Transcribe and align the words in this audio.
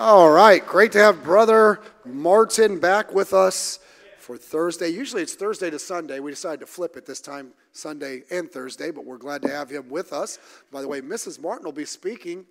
All 0.00 0.30
right, 0.30 0.64
great 0.64 0.92
to 0.92 1.00
have 1.00 1.24
Brother 1.24 1.80
Martin 2.04 2.78
back 2.78 3.12
with 3.12 3.32
us 3.32 3.80
for 4.20 4.36
Thursday. 4.36 4.90
Usually 4.90 5.22
it's 5.22 5.34
Thursday 5.34 5.70
to 5.70 5.78
Sunday. 5.80 6.20
We 6.20 6.30
decided 6.30 6.60
to 6.60 6.66
flip 6.66 6.96
it 6.96 7.04
this 7.04 7.20
time, 7.20 7.50
Sunday 7.72 8.22
and 8.30 8.48
Thursday, 8.48 8.92
but 8.92 9.04
we're 9.04 9.18
glad 9.18 9.42
to 9.42 9.48
have 9.48 9.70
him 9.70 9.88
with 9.88 10.12
us. 10.12 10.38
By 10.70 10.82
the 10.82 10.86
way, 10.86 11.00
Mrs. 11.00 11.42
Martin 11.42 11.64
will 11.64 11.72
be 11.72 11.84
speaking 11.84 12.46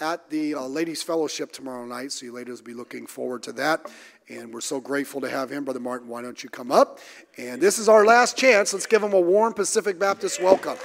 at 0.00 0.28
the 0.30 0.56
uh, 0.56 0.62
Ladies 0.62 1.00
Fellowship 1.00 1.52
tomorrow 1.52 1.86
night, 1.86 2.10
so 2.10 2.26
you 2.26 2.32
ladies 2.32 2.58
will 2.58 2.66
be 2.66 2.74
looking 2.74 3.06
forward 3.06 3.44
to 3.44 3.52
that. 3.52 3.88
And 4.28 4.52
we're 4.52 4.60
so 4.60 4.80
grateful 4.80 5.20
to 5.20 5.30
have 5.30 5.48
him. 5.48 5.64
Brother 5.64 5.78
Martin, 5.78 6.08
why 6.08 6.22
don't 6.22 6.42
you 6.42 6.50
come 6.50 6.72
up? 6.72 6.98
And 7.38 7.62
this 7.62 7.78
is 7.78 7.88
our 7.88 8.04
last 8.04 8.36
chance. 8.36 8.72
Let's 8.72 8.86
give 8.86 9.00
him 9.00 9.12
a 9.12 9.20
warm 9.20 9.54
Pacific 9.54 9.96
Baptist 9.96 10.42
welcome. 10.42 10.76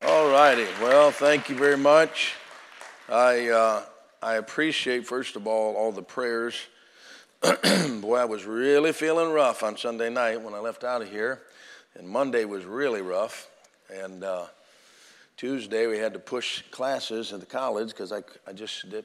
All 0.00 0.30
righty. 0.48 0.66
Well, 0.80 1.10
thank 1.10 1.50
you 1.50 1.56
very 1.56 1.76
much. 1.76 2.32
I, 3.06 3.50
uh, 3.50 3.82
I 4.22 4.36
appreciate, 4.36 5.06
first 5.06 5.36
of 5.36 5.46
all, 5.46 5.76
all 5.76 5.92
the 5.92 6.00
prayers. 6.00 6.58
Boy, 7.42 8.16
I 8.16 8.24
was 8.24 8.46
really 8.46 8.92
feeling 8.92 9.30
rough 9.30 9.62
on 9.62 9.76
Sunday 9.76 10.08
night 10.08 10.40
when 10.40 10.54
I 10.54 10.58
left 10.58 10.84
out 10.84 11.02
of 11.02 11.10
here. 11.10 11.42
And 11.96 12.08
Monday 12.08 12.46
was 12.46 12.64
really 12.64 13.02
rough. 13.02 13.50
And 13.92 14.24
uh, 14.24 14.46
Tuesday 15.36 15.86
we 15.86 15.98
had 15.98 16.14
to 16.14 16.18
push 16.18 16.62
classes 16.70 17.30
at 17.34 17.40
the 17.40 17.46
college 17.46 17.88
because 17.88 18.10
I, 18.10 18.22
I 18.46 18.54
just 18.54 18.88
did, 18.88 19.04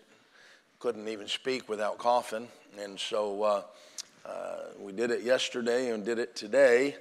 couldn't 0.79 1.09
even 1.09 1.27
speak 1.27 1.67
without 1.67 1.97
coughing. 1.97 2.47
And 2.79 2.97
so 2.97 3.43
uh, 3.43 3.61
uh, 4.25 4.57
we 4.79 4.93
did 4.93 5.11
it 5.11 5.23
yesterday 5.23 5.91
and 5.91 6.05
did 6.05 6.19
it 6.19 6.37
today 6.37 6.95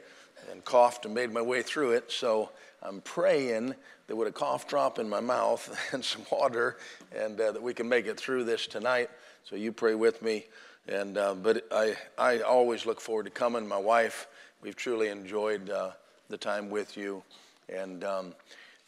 and 0.51 0.65
coughed 0.65 1.05
and 1.05 1.15
made 1.15 1.33
my 1.33 1.43
way 1.43 1.63
through 1.63 1.93
it. 1.93 2.11
So 2.11 2.51
I'm 2.85 3.01
praying 3.01 3.75
that 4.09 4.17
with 4.17 4.27
a 4.27 4.33
cough 4.33 4.67
drop 4.67 4.99
in 4.99 5.09
my 5.09 5.21
mouth 5.21 5.79
and 5.93 6.05
some 6.05 6.23
water, 6.31 6.79
and 7.17 7.41
uh, 7.41 7.53
that 7.53 7.63
we 7.63 7.75
can 7.75 7.89
make 7.89 8.07
it 8.07 8.19
through 8.19 8.45
this 8.45 8.67
tonight. 8.67 9.09
So 9.45 9.57
you 9.57 9.73
pray 9.73 9.95
with 9.95 10.21
me. 10.23 10.47
And 10.89 11.17
uh, 11.17 11.35
but 11.35 11.67
I 11.71 11.97
I 12.19 12.41
always 12.41 12.87
look 12.87 13.01
forward 13.01 13.25
to 13.25 13.31
coming. 13.31 13.69
My 13.69 13.79
wife, 13.79 14.27
we've 14.63 14.75
truly 14.75 15.09
enjoyed 15.09 15.71
uh, 15.71 15.93
the 16.29 16.37
time 16.37 16.71
with 16.71 16.97
you, 16.97 17.23
and 17.69 18.03
um, 18.03 18.35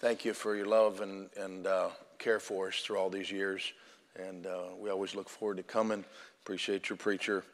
thank 0.00 0.24
you 0.24 0.34
for 0.34 0.56
your 0.56 0.66
love 0.66 1.02
and 1.02 1.30
and 1.36 1.68
uh, 1.68 1.90
care 2.18 2.40
for 2.40 2.66
us 2.66 2.80
through 2.80 2.98
all 2.98 3.10
these 3.10 3.30
years. 3.30 3.72
And 4.16 4.46
uh, 4.46 4.62
we 4.80 4.90
always 4.90 5.14
look 5.14 5.28
forward 5.28 5.58
to 5.58 5.62
coming. 5.62 6.04
Appreciate 6.42 6.88
your 6.88 6.96
preacher, 6.96 7.44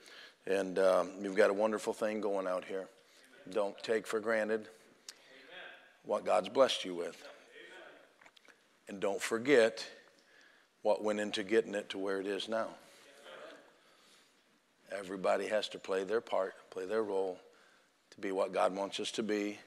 and 0.47 0.78
um, 0.78 1.10
you've 1.20 1.36
got 1.36 1.50
a 1.50 1.54
wonderful 1.54 1.92
thing 1.92 2.22
going 2.22 2.47
out 2.47 2.64
here. 2.64 2.86
Don't 3.52 3.77
take 3.82 4.06
for 4.06 4.20
granted 4.20 4.69
what 6.11 6.25
God's 6.25 6.48
blessed 6.48 6.84
you 6.84 6.92
with. 6.92 7.25
And 8.89 8.98
don't 8.98 9.22
forget 9.22 9.86
what 10.83 11.05
went 11.05 11.20
into 11.20 11.44
getting 11.44 11.72
it 11.77 11.89
to 11.91 11.98
where 11.98 12.19
it 12.19 12.27
is 12.27 12.48
now. 12.48 12.66
Everybody 14.91 15.47
has 15.47 15.69
to 15.69 15.78
play 15.78 16.03
their 16.03 16.20
part, 16.20 16.55
play 16.70 16.84
their 16.84 17.05
role 17.05 17.38
to 18.11 18.20
be 18.20 18.33
what 18.33 18.53
God 18.53 18.75
wants 18.75 18.98
us 18.98 19.12
to 19.12 19.22
be 19.22 19.61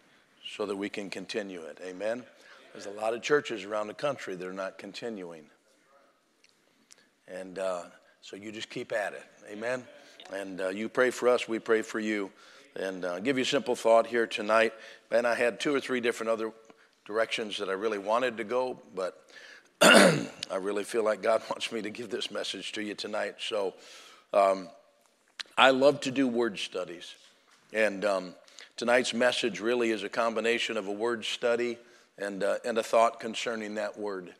so 0.45 0.65
that 0.65 0.75
we 0.75 0.89
can 0.89 1.09
continue 1.09 1.61
it. 1.61 1.79
Amen? 1.81 2.25
There's 2.73 2.87
a 2.87 2.91
lot 2.91 3.13
of 3.13 3.21
churches 3.21 3.63
around 3.63 3.87
the 3.87 3.93
country 3.93 4.35
that 4.35 4.45
are 4.45 4.51
not 4.51 4.77
continuing. 4.77 5.45
And 7.25 7.57
uh, 7.57 7.83
so 8.19 8.35
you 8.35 8.51
just 8.51 8.69
keep 8.69 8.91
at 8.91 9.13
it. 9.13 9.23
Amen? 9.49 9.81
And 10.33 10.59
uh, 10.59 10.67
you 10.67 10.89
pray 10.89 11.09
for 11.09 11.29
us, 11.29 11.47
we 11.47 11.59
pray 11.59 11.83
for 11.83 12.01
you. 12.01 12.33
And 12.75 13.05
uh, 13.05 13.19
give 13.19 13.37
you 13.37 13.43
a 13.43 13.45
simple 13.45 13.75
thought 13.75 14.07
here 14.07 14.25
tonight. 14.25 14.73
And 15.11 15.27
I 15.27 15.35
had 15.35 15.59
two 15.59 15.75
or 15.75 15.79
three 15.79 16.01
different 16.01 16.31
other 16.31 16.51
directions 17.05 17.57
that 17.57 17.69
I 17.69 17.73
really 17.73 17.99
wanted 17.99 18.37
to 18.37 18.43
go, 18.43 18.79
but 18.95 19.21
I 19.81 20.55
really 20.59 20.83
feel 20.83 21.03
like 21.03 21.21
God 21.21 21.41
wants 21.49 21.71
me 21.71 21.81
to 21.81 21.89
give 21.89 22.09
this 22.09 22.31
message 22.31 22.71
to 22.73 22.81
you 22.81 22.95
tonight. 22.95 23.35
So 23.39 23.75
um, 24.33 24.69
I 25.57 25.69
love 25.69 26.01
to 26.01 26.11
do 26.11 26.27
word 26.27 26.57
studies. 26.57 27.13
And 27.73 28.05
um, 28.05 28.35
tonight's 28.75 29.13
message 29.13 29.59
really 29.59 29.91
is 29.91 30.03
a 30.03 30.09
combination 30.09 30.77
of 30.77 30.87
a 30.87 30.91
word 30.91 31.25
study 31.25 31.77
and, 32.17 32.43
uh, 32.43 32.57
and 32.65 32.77
a 32.77 32.83
thought 32.83 33.19
concerning 33.19 33.75
that 33.75 33.99
word. 33.99 34.33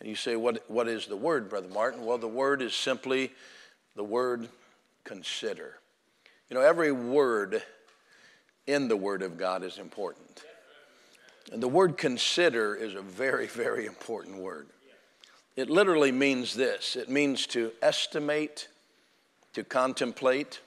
And 0.00 0.08
you 0.08 0.16
say, 0.16 0.36
what, 0.36 0.68
what 0.70 0.88
is 0.88 1.06
the 1.06 1.16
word, 1.16 1.50
Brother 1.50 1.68
Martin? 1.68 2.04
Well, 2.04 2.18
the 2.18 2.28
word 2.28 2.62
is 2.62 2.74
simply 2.74 3.32
the 3.94 4.04
word 4.04 4.48
consider. 5.04 5.78
You 6.50 6.56
know, 6.56 6.62
every 6.62 6.92
word 6.92 7.62
in 8.66 8.88
the 8.88 8.96
Word 8.96 9.22
of 9.22 9.36
God 9.36 9.62
is 9.62 9.78
important. 9.78 10.44
And 11.52 11.62
the 11.62 11.68
word 11.68 11.96
consider 11.96 12.74
is 12.74 12.94
a 12.94 13.02
very, 13.02 13.46
very 13.46 13.86
important 13.86 14.38
word. 14.38 14.66
It 15.56 15.70
literally 15.70 16.10
means 16.10 16.54
this 16.54 16.96
it 16.96 17.08
means 17.08 17.46
to 17.48 17.72
estimate, 17.82 18.68
to 19.52 19.62
contemplate, 19.62 20.60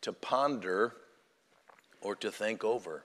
to 0.00 0.12
ponder, 0.12 0.94
or 2.00 2.16
to 2.16 2.30
think 2.30 2.64
over. 2.64 3.04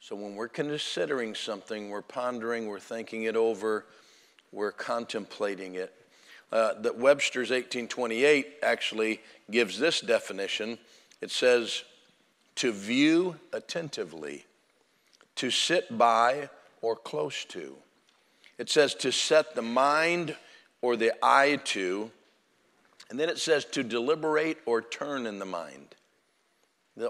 So 0.00 0.16
when 0.16 0.34
we're 0.34 0.48
considering 0.48 1.34
something, 1.34 1.90
we're 1.90 2.00
pondering, 2.00 2.66
we're 2.66 2.80
thinking 2.80 3.24
it 3.24 3.36
over, 3.36 3.84
we're 4.50 4.72
contemplating 4.72 5.74
it. 5.74 5.94
Uh, 6.50 6.72
that 6.80 6.96
Webster's 6.96 7.50
1828 7.50 8.54
actually 8.62 9.20
gives 9.50 9.78
this 9.78 10.00
definition. 10.00 10.78
It 11.20 11.30
says, 11.30 11.84
to 12.56 12.72
view 12.72 13.36
attentively, 13.52 14.44
to 15.36 15.50
sit 15.50 15.96
by 15.96 16.48
or 16.82 16.96
close 16.96 17.44
to. 17.46 17.76
It 18.58 18.68
says 18.68 18.94
to 18.96 19.12
set 19.12 19.54
the 19.54 19.62
mind 19.62 20.36
or 20.82 20.96
the 20.96 21.12
eye 21.22 21.58
to, 21.64 22.10
and 23.08 23.18
then 23.18 23.28
it 23.28 23.38
says 23.38 23.64
to 23.66 23.82
deliberate 23.82 24.58
or 24.66 24.82
turn 24.82 25.26
in 25.26 25.38
the 25.38 25.46
mind. 25.46 25.94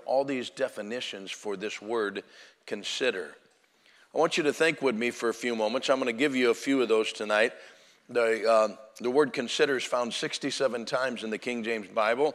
All 0.06 0.24
these 0.24 0.50
definitions 0.50 1.30
for 1.30 1.56
this 1.56 1.82
word 1.82 2.22
consider. 2.66 3.34
I 4.14 4.18
want 4.18 4.36
you 4.36 4.44
to 4.44 4.52
think 4.52 4.82
with 4.82 4.94
me 4.94 5.10
for 5.10 5.28
a 5.28 5.34
few 5.34 5.54
moments. 5.54 5.90
I'm 5.90 6.00
going 6.00 6.06
to 6.06 6.18
give 6.18 6.34
you 6.34 6.50
a 6.50 6.54
few 6.54 6.82
of 6.82 6.88
those 6.88 7.12
tonight. 7.12 7.52
The, 8.08 8.48
uh, 8.48 8.68
the 9.00 9.10
word 9.10 9.32
consider 9.32 9.76
is 9.76 9.84
found 9.84 10.12
67 10.12 10.84
times 10.84 11.22
in 11.22 11.30
the 11.30 11.38
King 11.38 11.62
James 11.62 11.86
Bible, 11.88 12.34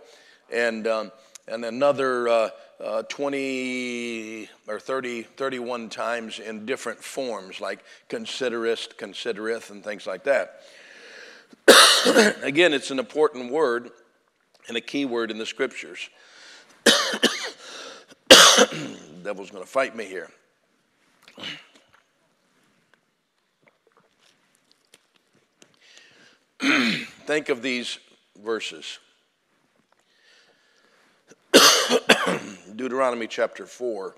and, 0.52 0.88
um, 0.88 1.12
and 1.47 1.63
another 1.63 2.28
uh, 2.28 2.50
uh, 2.83 3.03
20 3.03 4.50
or 4.67 4.79
30, 4.79 5.23
31 5.23 5.89
times 5.89 6.39
in 6.39 6.66
different 6.66 7.03
forms, 7.03 7.61
like 7.61 7.83
considerest, 8.09 8.97
considereth, 8.97 9.69
and 9.69 9.83
things 9.83 10.07
like 10.07 10.23
that. 10.23 10.61
Again, 12.44 12.73
it's 12.73 12.91
an 12.91 13.00
important 13.00 13.51
word 13.51 13.91
and 14.67 14.75
a 14.78 14.81
key 14.81 15.06
word 15.06 15.31
in 15.31 15.38
the 15.38 15.45
scriptures. 15.45 16.09
the 16.83 17.59
devil's 19.23 19.51
going 19.51 19.63
to 19.63 19.69
fight 19.69 19.95
me 19.95 20.06
here. 20.06 20.29
Think 27.25 27.50
of 27.50 27.62
these 27.62 28.00
verses. 28.44 29.00
Deuteronomy 32.75 33.28
chapter 33.28 33.66
4 33.66 34.16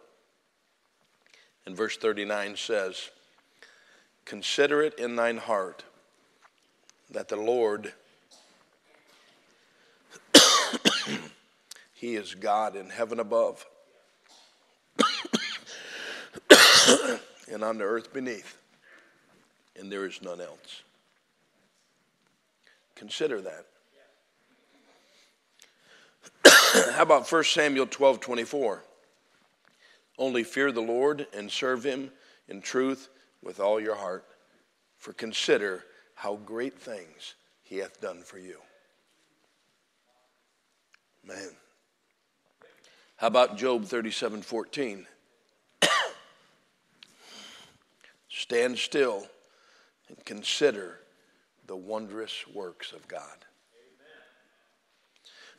and 1.68 1.78
verse 1.78 1.96
39 1.96 2.56
says, 2.56 3.12
Consider 4.26 4.82
it 4.82 4.98
in 4.98 5.16
thine 5.16 5.38
heart 5.38 5.84
that 7.12 7.28
the 7.28 7.36
Lord, 7.36 7.94
He 11.94 12.16
is 12.16 12.34
God 12.34 12.76
in 12.76 12.90
heaven 12.90 13.20
above 13.20 13.64
and 17.52 17.64
on 17.64 17.78
the 17.78 17.84
earth 17.84 18.12
beneath, 18.12 18.58
and 19.80 19.92
there 19.92 20.06
is 20.06 20.20
none 20.22 20.42
else. 20.42 20.82
Consider 22.96 23.40
that. 23.42 23.68
How 26.92 27.04
about 27.04 27.32
1 27.32 27.44
Samuel 27.44 27.88
12 27.88 28.20
24? 28.20 28.84
Only 30.18 30.44
fear 30.44 30.72
the 30.72 30.82
Lord 30.82 31.28
and 31.34 31.52
serve 31.52 31.84
him 31.84 32.12
in 32.48 32.62
truth 32.62 33.10
with 33.44 33.60
all 33.60 33.80
your 33.80 33.96
heart, 33.96 34.26
for 34.98 35.14
consider 35.14 35.84
how 36.16 36.38
great 36.38 36.78
things 36.80 37.36
he 37.64 37.78
hath 37.78 38.02
done 38.02 38.22
for 38.22 38.40
you. 38.40 38.58
Man. 41.26 41.52
How 43.18 43.28
about 43.28 43.58
Job 43.58 43.86
37 43.86 44.42
14? 44.42 45.08
Stand 48.30 48.78
still 48.78 49.28
and 50.10 50.24
consider 50.26 51.00
the 51.66 51.76
wondrous 51.76 52.46
works 52.54 52.92
of 52.92 53.08
God. 53.08 53.47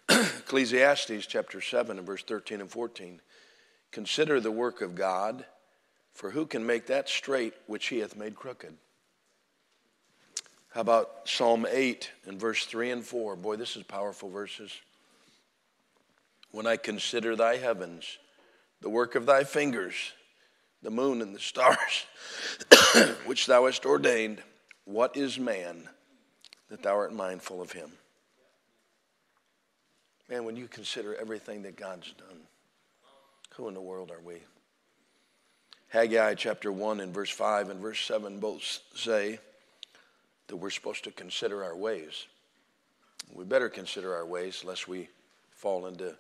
Ecclesiastes 0.39 1.27
chapter 1.27 1.61
7 1.61 1.99
and 1.99 2.07
verse 2.07 2.23
13 2.23 2.61
and 2.61 2.71
14. 2.71 3.21
Consider 3.91 4.41
the 4.41 4.51
work 4.51 4.81
of 4.81 4.95
God, 4.95 5.45
for 6.15 6.31
who 6.31 6.47
can 6.47 6.65
make 6.65 6.87
that 6.87 7.09
straight 7.09 7.55
which 7.67 7.89
he 7.89 7.99
hath 7.99 8.17
made 8.17 8.35
crooked? 8.35 8.75
How 10.71 10.81
about 10.81 11.29
Psalm 11.29 11.67
8 11.71 12.11
and 12.27 12.41
verse 12.41 12.65
3 12.65 12.91
and 12.91 13.05
4? 13.05 13.37
Boy, 13.37 13.57
this 13.57 13.77
is 13.77 13.83
powerful 13.83 14.31
verses. 14.31 14.73
When 16.51 16.67
I 16.67 16.77
consider 16.77 17.37
thy 17.37 17.57
heavens, 17.57 18.19
the 18.81 18.89
work 18.89 19.15
of 19.15 19.27
thy 19.27 19.45
fingers, 19.45 19.95
the 20.83 20.91
moon 20.91 21.21
and 21.21 21.35
the 21.35 21.41
stars, 21.41 22.07
which 23.27 23.47
thou 23.47 23.67
hast 23.67 23.85
ordained, 23.85 24.43
what 24.85 25.17
is 25.17 25.39
man 25.39 25.89
that 26.71 26.83
thou 26.83 26.97
art 26.97 27.13
mindful 27.13 27.61
of 27.61 27.73
him? 27.73 27.91
Man, 30.29 30.45
when 30.45 30.57
you 30.57 30.69
consider 30.69 31.15
everything 31.15 31.63
that 31.63 31.77
God's 31.77 32.13
done, 32.13 32.41
who 33.55 33.67
in 33.69 33.75
the 33.75 33.81
world 33.81 34.11
are 34.11 34.21
we? 34.21 34.37
Haggai 35.89 36.35
chapter 36.35 36.71
1 36.71 37.01
and 37.01 37.15
verse 37.15 37.31
5 37.31 37.71
and 37.71 37.81
verse 37.81 38.01
7 38.01 38.39
both 38.39 38.81
say 38.95 39.39
that 40.49 40.57
we're 40.57 40.69
supposed 40.69 41.05
to 41.05 41.11
consider 41.11 41.65
our 41.65 41.75
ways. 41.75 42.27
We 43.33 43.45
better 43.45 43.71
consider 43.71 44.15
our 44.15 44.27
ways 44.27 44.65
lest 44.65 44.87
we 44.87 45.09
fall 45.53 45.87
into 45.87 46.15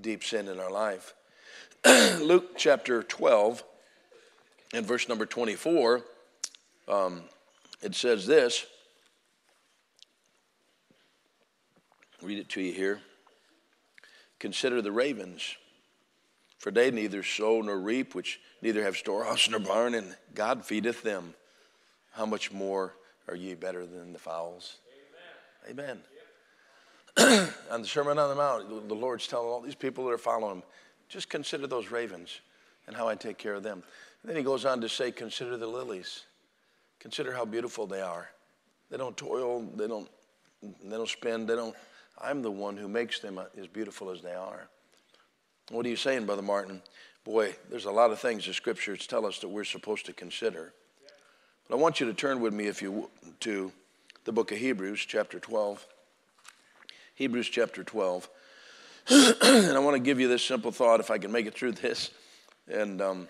deep 0.00 0.22
sin 0.22 0.46
in 0.46 0.60
our 0.60 0.70
life. 0.70 1.14
Luke 1.84 2.56
chapter 2.56 3.02
12 3.02 3.64
and 4.72 4.86
verse 4.86 5.08
number 5.08 5.26
24, 5.26 6.02
um, 6.86 7.22
it 7.82 7.96
says 7.96 8.24
this. 8.24 8.66
Read 12.24 12.38
it 12.38 12.48
to 12.50 12.62
you 12.62 12.72
here. 12.72 13.00
Consider 14.38 14.80
the 14.80 14.90
ravens, 14.90 15.56
for 16.58 16.70
they 16.70 16.90
neither 16.90 17.22
sow 17.22 17.60
nor 17.60 17.78
reap, 17.78 18.14
which 18.14 18.40
neither 18.62 18.82
have 18.82 18.96
storehouse 18.96 19.48
nor 19.50 19.60
barn, 19.60 19.94
and 19.94 20.16
God 20.34 20.64
feedeth 20.64 21.02
them. 21.02 21.34
How 22.12 22.24
much 22.24 22.50
more 22.50 22.94
are 23.28 23.34
ye 23.34 23.54
better 23.54 23.84
than 23.84 24.14
the 24.14 24.18
fowls? 24.18 24.78
Amen. 25.68 25.98
Amen. 27.16 27.48
on 27.70 27.82
the 27.82 27.86
Sermon 27.86 28.18
on 28.18 28.30
the 28.30 28.34
Mount, 28.34 28.88
the 28.88 28.94
Lord's 28.94 29.26
telling 29.26 29.48
all 29.48 29.60
these 29.60 29.74
people 29.74 30.06
that 30.06 30.12
are 30.12 30.18
following 30.18 30.56
him, 30.56 30.62
just 31.10 31.28
consider 31.28 31.66
those 31.66 31.90
ravens 31.90 32.40
and 32.86 32.96
how 32.96 33.06
I 33.06 33.16
take 33.16 33.36
care 33.36 33.54
of 33.54 33.62
them. 33.62 33.82
And 34.22 34.30
then 34.30 34.36
he 34.36 34.42
goes 34.42 34.64
on 34.64 34.80
to 34.80 34.88
say, 34.88 35.12
consider 35.12 35.58
the 35.58 35.66
lilies. 35.66 36.24
Consider 37.00 37.32
how 37.32 37.44
beautiful 37.44 37.86
they 37.86 38.00
are. 38.00 38.30
They 38.90 38.96
don't 38.96 39.16
toil, 39.16 39.60
they 39.76 39.86
don't, 39.86 40.08
they 40.62 40.96
don't 40.96 41.08
spend, 41.08 41.48
they 41.48 41.56
don't 41.56 41.76
I'm 42.20 42.42
the 42.42 42.50
one 42.50 42.76
who 42.76 42.88
makes 42.88 43.20
them 43.20 43.40
as 43.58 43.66
beautiful 43.66 44.10
as 44.10 44.22
they 44.22 44.34
are. 44.34 44.68
What 45.70 45.86
are 45.86 45.88
you 45.88 45.96
saying, 45.96 46.26
Brother 46.26 46.42
Martin? 46.42 46.82
Boy, 47.24 47.56
there's 47.70 47.86
a 47.86 47.90
lot 47.90 48.10
of 48.10 48.18
things 48.18 48.46
the 48.46 48.52
scriptures 48.52 49.06
tell 49.06 49.24
us 49.24 49.38
that 49.38 49.48
we're 49.48 49.64
supposed 49.64 50.06
to 50.06 50.12
consider. 50.12 50.72
But 51.68 51.76
I 51.76 51.78
want 51.78 52.00
you 52.00 52.06
to 52.06 52.14
turn 52.14 52.40
with 52.40 52.52
me, 52.52 52.66
if 52.66 52.82
you 52.82 53.08
to 53.40 53.72
the 54.24 54.32
book 54.32 54.52
of 54.52 54.58
Hebrews, 54.58 55.00
chapter 55.00 55.40
12. 55.40 55.86
Hebrews 57.14 57.48
chapter 57.48 57.82
12. 57.82 58.28
and 59.10 59.72
I 59.72 59.78
want 59.78 59.94
to 59.94 60.02
give 60.02 60.20
you 60.20 60.28
this 60.28 60.44
simple 60.44 60.70
thought, 60.70 61.00
if 61.00 61.10
I 61.10 61.18
can 61.18 61.32
make 61.32 61.46
it 61.46 61.54
through 61.54 61.72
this. 61.72 62.10
And 62.68 63.00
um, 63.00 63.28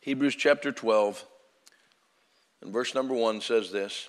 Hebrews 0.00 0.36
chapter 0.36 0.70
12, 0.70 1.24
and 2.62 2.72
verse 2.72 2.94
number 2.94 3.14
1 3.14 3.40
says 3.40 3.72
this 3.72 4.08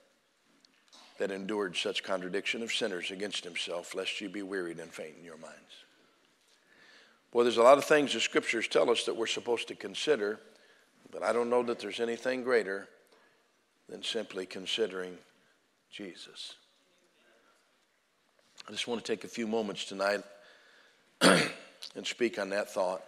that 1.21 1.29
endured 1.29 1.77
such 1.77 2.01
contradiction 2.01 2.63
of 2.63 2.73
sinners 2.73 3.11
against 3.11 3.43
himself, 3.43 3.93
lest 3.93 4.19
you 4.21 4.27
be 4.27 4.41
wearied 4.41 4.79
and 4.79 4.91
faint 4.91 5.13
in 5.19 5.23
your 5.23 5.37
minds. 5.37 5.85
Boy, 7.31 7.43
there's 7.43 7.57
a 7.57 7.61
lot 7.61 7.77
of 7.77 7.83
things 7.83 8.13
the 8.13 8.19
scriptures 8.19 8.67
tell 8.67 8.89
us 8.89 9.03
that 9.03 9.15
we're 9.15 9.27
supposed 9.27 9.67
to 9.67 9.75
consider, 9.75 10.39
but 11.11 11.21
I 11.21 11.31
don't 11.31 11.51
know 11.51 11.61
that 11.61 11.77
there's 11.77 11.99
anything 11.99 12.41
greater 12.43 12.87
than 13.87 14.01
simply 14.01 14.47
considering 14.47 15.15
Jesus. 15.91 16.55
I 18.67 18.71
just 18.71 18.87
want 18.87 19.05
to 19.05 19.11
take 19.11 19.23
a 19.23 19.27
few 19.27 19.45
moments 19.45 19.85
tonight 19.85 20.23
and 21.21 21.43
speak 22.03 22.39
on 22.39 22.49
that 22.49 22.73
thought. 22.73 23.03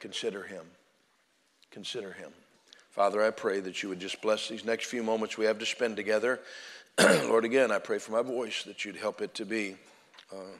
Consider 0.00 0.42
him. 0.42 0.64
Consider 1.70 2.12
him. 2.12 2.30
Father, 2.98 3.22
I 3.22 3.30
pray 3.30 3.60
that 3.60 3.80
you 3.80 3.88
would 3.90 4.00
just 4.00 4.20
bless 4.22 4.48
these 4.48 4.64
next 4.64 4.86
few 4.86 5.04
moments 5.04 5.38
we 5.38 5.44
have 5.44 5.60
to 5.60 5.66
spend 5.66 5.94
together. 5.94 6.40
Lord, 7.28 7.44
again, 7.44 7.70
I 7.70 7.78
pray 7.78 7.98
for 7.98 8.10
my 8.10 8.22
voice 8.22 8.64
that 8.64 8.84
you'd 8.84 8.96
help 8.96 9.22
it 9.22 9.34
to 9.34 9.44
be 9.44 9.76
uh, 10.32 10.56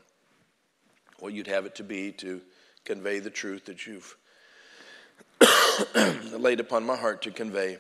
what 1.19 1.33
you'd 1.33 1.49
have 1.49 1.67
it 1.67 1.75
to 1.77 1.83
be 1.83 2.13
to 2.13 2.41
convey 2.85 3.19
the 3.19 3.31
truth 3.31 3.65
that 3.65 3.87
you've 3.87 4.17
laid 6.33 6.61
upon 6.61 6.87
my 6.87 6.97
heart 6.97 7.23
to 7.23 7.33
convey. 7.33 7.79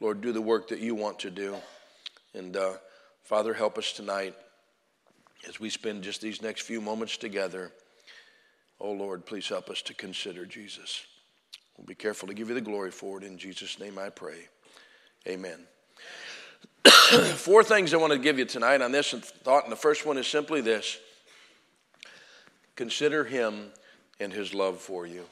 Lord, 0.00 0.20
do 0.20 0.32
the 0.32 0.42
work 0.42 0.68
that 0.68 0.80
you 0.80 0.94
want 0.94 1.20
to 1.20 1.30
do. 1.30 1.56
And 2.34 2.54
uh, 2.56 2.74
Father, 3.22 3.54
help 3.54 3.78
us 3.78 3.92
tonight 3.92 4.34
as 5.48 5.58
we 5.58 5.70
spend 5.70 6.02
just 6.02 6.20
these 6.20 6.42
next 6.42 6.62
few 6.62 6.82
moments 6.82 7.16
together. 7.16 7.72
Oh 8.80 8.92
Lord, 8.92 9.24
please 9.24 9.48
help 9.48 9.70
us 9.70 9.80
to 9.82 9.94
consider 9.94 10.44
Jesus. 10.44 11.06
We'll 11.78 11.86
be 11.86 11.94
careful 11.94 12.28
to 12.28 12.34
give 12.34 12.48
you 12.48 12.54
the 12.54 12.60
glory 12.60 12.90
for 12.90 13.16
it. 13.16 13.24
In 13.24 13.38
Jesus' 13.38 13.78
name 13.78 13.98
I 13.98 14.10
pray. 14.10 14.48
Amen. 15.26 15.66
Four 17.36 17.64
things 17.64 17.94
I 17.94 17.96
want 17.96 18.12
to 18.12 18.18
give 18.18 18.38
you 18.38 18.44
tonight 18.44 18.82
on 18.82 18.92
this 18.92 19.12
thought, 19.12 19.64
and 19.64 19.72
the 19.72 19.76
first 19.76 20.04
one 20.04 20.18
is 20.18 20.26
simply 20.26 20.60
this 20.60 20.98
consider 22.76 23.24
him 23.24 23.70
and 24.20 24.32
his 24.32 24.52
love 24.52 24.80
for 24.80 25.06
you. 25.06 25.24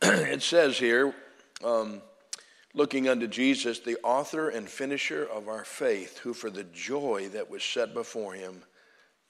it 0.02 0.42
says 0.42 0.78
here, 0.78 1.14
um, 1.64 2.02
looking 2.74 3.08
unto 3.08 3.26
Jesus, 3.26 3.80
the 3.80 3.98
author 4.02 4.48
and 4.48 4.68
finisher 4.68 5.24
of 5.24 5.48
our 5.48 5.64
faith, 5.64 6.18
who 6.18 6.32
for 6.32 6.50
the 6.50 6.64
joy 6.64 7.28
that 7.32 7.50
was 7.50 7.62
set 7.62 7.94
before 7.94 8.34
him 8.34 8.62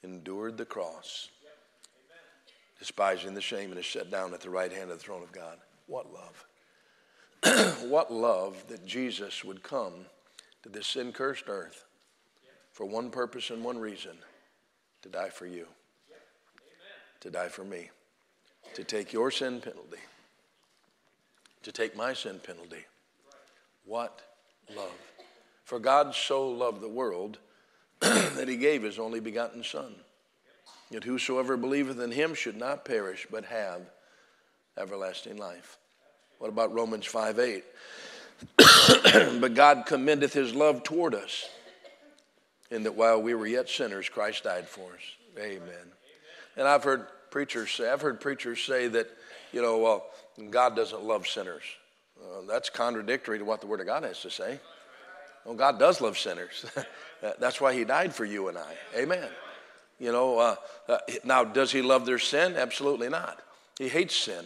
endured 0.03 0.57
the 0.57 0.65
cross, 0.65 1.29
despising 2.79 3.33
the 3.33 3.41
shame, 3.41 3.71
and 3.71 3.79
is 3.79 3.85
set 3.85 4.09
down 4.09 4.33
at 4.33 4.41
the 4.41 4.49
right 4.49 4.71
hand 4.71 4.89
of 4.91 4.97
the 4.97 5.03
throne 5.03 5.21
of 5.21 5.31
God. 5.31 5.57
What 5.87 6.07
love! 6.11 6.45
what 7.89 8.11
love 8.11 8.63
that 8.67 8.85
Jesus 8.85 9.43
would 9.43 9.63
come 9.63 10.05
to 10.63 10.69
this 10.69 10.87
sin 10.87 11.11
cursed 11.11 11.45
earth 11.47 11.85
for 12.71 12.85
one 12.85 13.09
purpose 13.09 13.49
and 13.49 13.63
one 13.63 13.77
reason 13.77 14.17
to 15.01 15.09
die 15.09 15.29
for 15.29 15.45
you, 15.45 15.65
to 17.19 17.29
die 17.29 17.49
for 17.49 17.63
me, 17.63 17.89
to 18.75 18.83
take 18.83 19.11
your 19.11 19.31
sin 19.31 19.59
penalty, 19.59 19.97
to 21.63 21.71
take 21.71 21.95
my 21.95 22.13
sin 22.13 22.39
penalty. 22.39 22.85
What 23.85 24.21
love! 24.75 24.91
For 25.63 25.79
God 25.79 26.13
so 26.13 26.49
loved 26.49 26.81
the 26.81 26.89
world 26.89 27.37
that 27.99 28.47
he 28.47 28.57
gave 28.57 28.83
his 28.83 28.99
only 28.99 29.19
begotten 29.19 29.63
Son, 29.63 29.95
that 30.91 31.03
whosoever 31.03 31.57
believeth 31.57 31.99
in 31.99 32.11
him 32.11 32.33
should 32.33 32.57
not 32.57 32.85
perish 32.85 33.27
but 33.29 33.45
have 33.45 33.81
everlasting 34.77 35.37
life. 35.37 35.77
What 36.39 36.49
about 36.49 36.73
Romans 36.73 37.05
5 37.05 37.39
8? 37.39 37.63
but 39.39 39.53
God 39.53 39.83
commendeth 39.85 40.33
his 40.33 40.53
love 40.53 40.83
toward 40.83 41.15
us, 41.15 41.49
in 42.69 42.83
that 42.83 42.95
while 42.95 43.21
we 43.21 43.33
were 43.33 43.47
yet 43.47 43.69
sinners, 43.69 44.09
Christ 44.09 44.43
died 44.43 44.67
for 44.67 44.93
us. 44.93 45.37
Amen. 45.37 45.91
And 46.57 46.67
I've 46.67 46.83
heard 46.83 47.07
preachers 47.29 47.71
say, 47.71 47.89
I've 47.89 48.01
heard 48.01 48.19
preachers 48.19 48.61
say 48.61 48.87
that, 48.89 49.07
you 49.51 49.61
know, 49.61 49.77
well, 49.77 50.05
God 50.49 50.75
doesn't 50.75 51.03
love 51.03 51.27
sinners. 51.27 51.63
Uh, 52.21 52.41
that's 52.47 52.69
contradictory 52.69 53.39
to 53.39 53.45
what 53.45 53.61
the 53.61 53.67
Word 53.67 53.79
of 53.79 53.87
God 53.87 54.03
has 54.03 54.21
to 54.21 54.29
say. 54.29 54.59
Well, 55.45 55.55
God 55.55 55.79
does 55.79 56.01
love 56.01 56.17
sinners. 56.17 56.65
that's 57.39 57.59
why 57.59 57.73
He 57.73 57.83
died 57.83 58.13
for 58.13 58.25
you 58.25 58.47
and 58.47 58.57
I. 58.57 58.75
Amen. 58.95 59.27
You 59.99 60.11
know, 60.11 60.39
uh, 60.39 60.55
uh, 60.87 60.97
now 61.23 61.43
does 61.43 61.71
He 61.71 61.81
love 61.81 62.05
their 62.05 62.19
sin? 62.19 62.55
Absolutely 62.55 63.09
not. 63.09 63.41
He 63.77 63.87
hates 63.87 64.15
sin. 64.15 64.45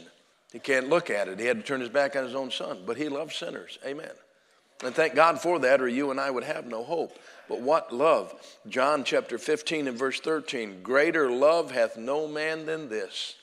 He 0.55 0.59
can't 0.59 0.87
look 0.87 1.09
at 1.09 1.27
it. 1.27 1.37
He 1.37 1.45
had 1.45 1.57
to 1.57 1.63
turn 1.63 1.81
his 1.81 1.89
back 1.89 2.15
on 2.15 2.23
his 2.23 2.33
own 2.33 2.49
son. 2.49 2.83
But 2.85 2.95
he 2.95 3.09
loves 3.09 3.35
sinners. 3.35 3.77
Amen. 3.85 4.13
And 4.85 4.95
thank 4.95 5.13
God 5.13 5.41
for 5.41 5.59
that, 5.59 5.81
or 5.81 5.87
you 5.89 6.11
and 6.11 6.17
I 6.19 6.31
would 6.31 6.45
have 6.45 6.65
no 6.65 6.81
hope. 6.81 7.19
But 7.49 7.59
what 7.59 7.93
love? 7.93 8.33
John 8.69 9.03
chapter 9.03 9.37
15 9.37 9.89
and 9.89 9.99
verse 9.99 10.21
13 10.21 10.81
Greater 10.81 11.29
love 11.29 11.71
hath 11.71 11.97
no 11.97 12.25
man 12.25 12.65
than 12.65 12.87
this, 12.87 13.35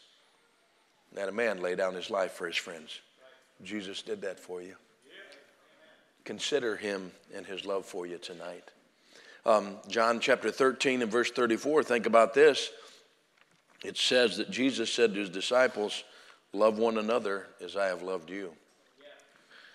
that 1.13 1.29
a 1.29 1.33
man 1.33 1.61
lay 1.61 1.75
down 1.75 1.93
his 1.93 2.09
life 2.09 2.33
for 2.33 2.47
his 2.47 2.57
friends. 2.57 3.03
Jesus 3.63 4.01
did 4.01 4.23
that 4.23 4.41
for 4.41 4.63
you. 4.63 4.77
consider 6.25 6.77
him 6.77 7.13
and 7.35 7.45
his 7.45 7.67
love 7.67 7.85
for 7.85 8.07
you 8.07 8.17
tonight. 8.17 8.65
Um, 9.45 9.77
John 9.87 10.19
chapter 10.19 10.51
13 10.51 11.03
and 11.03 11.13
verse 11.13 11.31
34, 11.31 11.83
think 11.83 12.07
about 12.07 12.33
this. 12.33 12.71
It 13.85 13.99
says 13.99 14.39
that 14.39 14.51
Jesus 14.51 14.91
said 14.91 15.13
to 15.13 15.21
his 15.21 15.29
disciples, 15.29 16.05
Love 16.53 16.79
one 16.79 16.99
another 16.99 17.47
as 17.63 17.77
I 17.77 17.87
have 17.87 18.03
loved 18.03 18.31
you. 18.31 18.53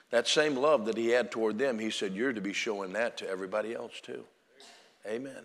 That 0.10 0.28
same 0.28 0.56
love 0.56 0.86
that 0.86 0.98
he 0.98 1.10
had 1.10 1.32
toward 1.32 1.58
them, 1.58 1.80
he 1.80 1.90
said, 1.90 2.14
You're 2.14 2.34
to 2.34 2.42
be 2.42 2.54
showing 2.54 2.94
that 2.94 3.18
to 3.18 3.30
everybody 3.30 3.74
else 3.74 4.00
too. 4.02 4.24
Amen. 5.06 5.44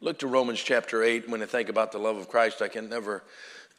Look 0.00 0.18
to 0.18 0.26
Romans 0.26 0.60
chapter 0.60 1.02
8. 1.02 1.28
When 1.28 1.42
I 1.42 1.46
think 1.46 1.68
about 1.68 1.92
the 1.92 1.98
love 1.98 2.16
of 2.16 2.28
Christ, 2.28 2.60
I 2.60 2.68
can 2.68 2.88
never 2.88 3.22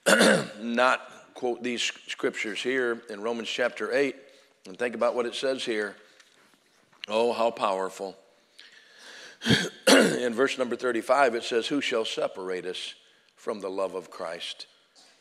not 0.62 1.02
quote 1.34 1.62
these 1.62 1.82
scriptures 2.08 2.62
here 2.62 3.02
in 3.10 3.22
Romans 3.22 3.50
chapter 3.50 3.94
8 3.94 4.16
and 4.68 4.78
think 4.78 4.96
about 4.96 5.16
what 5.16 5.26
it 5.26 5.36
says 5.36 5.66
here. 5.66 5.96
Oh, 7.08 7.34
how 7.34 7.52
powerful. 7.52 8.16
in 9.88 10.34
verse 10.34 10.58
number 10.58 10.76
35, 10.76 11.36
it 11.36 11.44
says, 11.44 11.68
Who 11.68 11.82
shall 11.82 12.06
separate 12.06 12.66
us 12.66 12.96
from 13.36 13.60
the 13.60 13.70
love 13.70 13.94
of 13.94 14.10
Christ? 14.10 14.68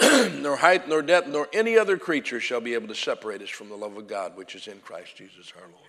nor 0.40 0.56
height, 0.56 0.88
nor 0.88 1.02
depth, 1.02 1.28
nor 1.28 1.48
any 1.52 1.78
other 1.78 1.96
creature 1.96 2.40
shall 2.40 2.60
be 2.60 2.74
able 2.74 2.88
to 2.88 2.94
separate 2.94 3.42
us 3.42 3.48
from 3.48 3.68
the 3.68 3.76
love 3.76 3.96
of 3.96 4.06
God 4.06 4.36
which 4.36 4.54
is 4.54 4.66
in 4.66 4.78
Christ 4.80 5.16
Jesus 5.16 5.52
our 5.56 5.62
Lord. 5.62 5.82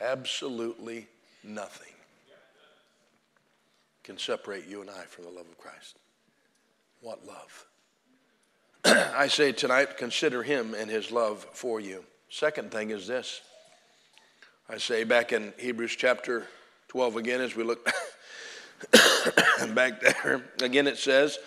Absolutely 0.00 1.06
nothing 1.42 1.92
can 4.06 4.16
separate 4.16 4.68
you 4.68 4.80
and 4.80 4.88
I 4.88 5.02
from 5.02 5.24
the 5.24 5.30
love 5.30 5.46
of 5.46 5.58
Christ. 5.58 5.98
What 7.00 7.26
love? 7.26 7.66
I 9.16 9.26
say 9.26 9.50
tonight, 9.50 9.96
consider 9.96 10.44
him 10.44 10.74
and 10.74 10.88
his 10.88 11.10
love 11.10 11.44
for 11.52 11.80
you. 11.80 12.04
Second 12.28 12.70
thing 12.70 12.90
is 12.90 13.08
this. 13.08 13.40
I 14.68 14.78
say 14.78 15.02
back 15.02 15.32
in 15.32 15.52
Hebrews 15.58 15.96
chapter 15.96 16.46
12 16.88 17.16
again, 17.16 17.40
as 17.40 17.56
we 17.56 17.64
look 17.64 17.84
back 19.74 20.00
there, 20.00 20.42
again 20.62 20.86
it 20.86 20.98
says 20.98 21.38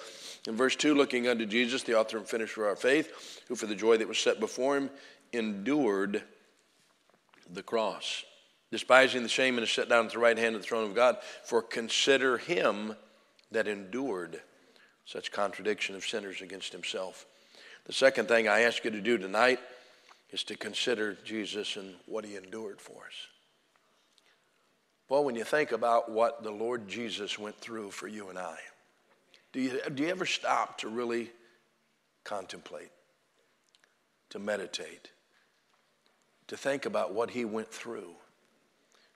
in 0.49 0.57
verse 0.57 0.75
2 0.75 0.95
looking 0.95 1.27
unto 1.27 1.45
Jesus, 1.45 1.83
the 1.83 1.97
author 1.97 2.17
and 2.17 2.27
finisher 2.27 2.63
of 2.63 2.69
our 2.69 2.75
faith, 2.75 3.41
who 3.47 3.55
for 3.55 3.67
the 3.67 3.75
joy 3.75 3.95
that 3.97 4.07
was 4.07 4.19
set 4.19 4.39
before 4.41 4.75
him 4.75 4.89
endured 5.31 6.23
the 7.51 7.63
cross 7.63 8.25
despising 8.71 9.23
the 9.23 9.29
shame, 9.29 9.57
and 9.57 9.63
is 9.63 9.71
set 9.71 9.89
down 9.89 10.05
at 10.05 10.11
the 10.11 10.19
right 10.19 10.37
hand 10.37 10.55
of 10.55 10.61
the 10.61 10.67
throne 10.67 10.89
of 10.89 10.95
God. 10.95 11.17
For 11.43 11.61
consider 11.61 12.37
him 12.37 12.95
that 13.51 13.67
endured 13.67 14.41
such 15.05 15.31
contradiction 15.31 15.95
of 15.95 16.05
sinners 16.05 16.41
against 16.41 16.71
himself. 16.71 17.25
The 17.85 17.93
second 17.93 18.27
thing 18.27 18.47
I 18.47 18.61
ask 18.61 18.83
you 18.83 18.91
to 18.91 19.01
do 19.01 19.17
tonight 19.17 19.59
is 20.31 20.43
to 20.43 20.55
consider 20.55 21.17
Jesus 21.25 21.75
and 21.75 21.95
what 22.05 22.25
he 22.25 22.35
endured 22.35 22.79
for 22.79 23.05
us. 23.07 23.27
Well, 25.07 25.23
when 25.23 25.35
you 25.35 25.43
think 25.43 25.71
about 25.71 26.11
what 26.11 26.43
the 26.43 26.51
Lord 26.51 26.87
Jesus 26.87 27.39
went 27.39 27.57
through 27.57 27.89
for 27.89 28.07
you 28.07 28.29
and 28.29 28.37
I, 28.37 28.57
do 29.51 29.59
you, 29.59 29.79
do 29.93 30.03
you 30.03 30.09
ever 30.09 30.25
stop 30.25 30.77
to 30.79 30.89
really 30.89 31.31
contemplate, 32.23 32.91
to 34.29 34.39
meditate, 34.39 35.09
to 36.47 36.57
think 36.57 36.85
about 36.85 37.13
what 37.13 37.31
he 37.31 37.45
went 37.45 37.71
through? 37.71 38.15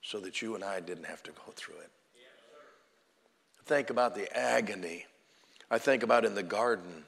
so 0.04 0.20
that 0.20 0.42
you 0.42 0.54
and 0.54 0.62
I 0.62 0.80
didn't 0.80 1.06
have 1.06 1.22
to 1.24 1.32
go 1.32 1.52
through 1.56 1.76
it. 1.76 1.90
Think 3.64 3.88
about 3.88 4.14
the 4.14 4.30
agony. 4.36 5.06
I 5.70 5.78
think 5.78 6.02
about 6.02 6.26
in 6.26 6.34
the 6.34 6.42
garden 6.42 7.04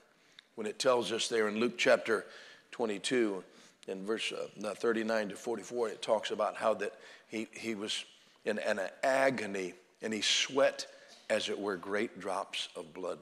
when 0.55 0.67
it 0.67 0.79
tells 0.79 1.13
us 1.13 1.29
there 1.29 1.49
in 1.49 1.61
Luke 1.61 1.77
chapter 1.77 2.25
22 2.71 3.45
in 3.87 4.07
verse 4.07 4.33
uh, 4.33 4.75
39 4.75 5.29
to 5.29 5.37
44, 5.37 5.91
it 5.91 6.03
talks 6.03 6.31
about 6.31 6.57
how 6.57 6.73
that 6.75 6.95
he, 7.29 7.47
he 7.53 7.75
was 7.75 8.07
in 8.47 8.59
an 8.61 8.81
agony 9.03 9.75
and 10.01 10.13
he 10.15 10.23
sweat 10.23 10.87
as 11.29 11.49
it 11.49 11.59
were 11.59 11.77
great 11.77 12.21
drops 12.21 12.69
of 12.77 12.93
blood. 12.95 13.19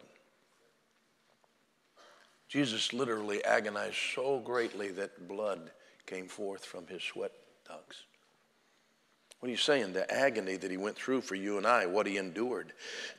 Jesus 2.48 2.92
literally 2.92 3.44
agonized 3.44 3.96
so 4.14 4.38
greatly 4.38 4.90
that 4.92 5.26
blood 5.26 5.70
came 6.06 6.28
forth 6.28 6.64
from 6.64 6.86
his 6.86 7.02
sweat 7.02 7.32
ducts. 7.66 8.02
What 9.40 9.48
are 9.48 9.50
you 9.50 9.56
saying? 9.56 9.92
The 9.92 10.10
agony 10.10 10.56
that 10.56 10.70
he 10.70 10.76
went 10.76 10.96
through 10.96 11.22
for 11.22 11.34
you 11.34 11.58
and 11.58 11.66
I, 11.66 11.86
what 11.86 12.06
he 12.06 12.16
endured. 12.16 12.72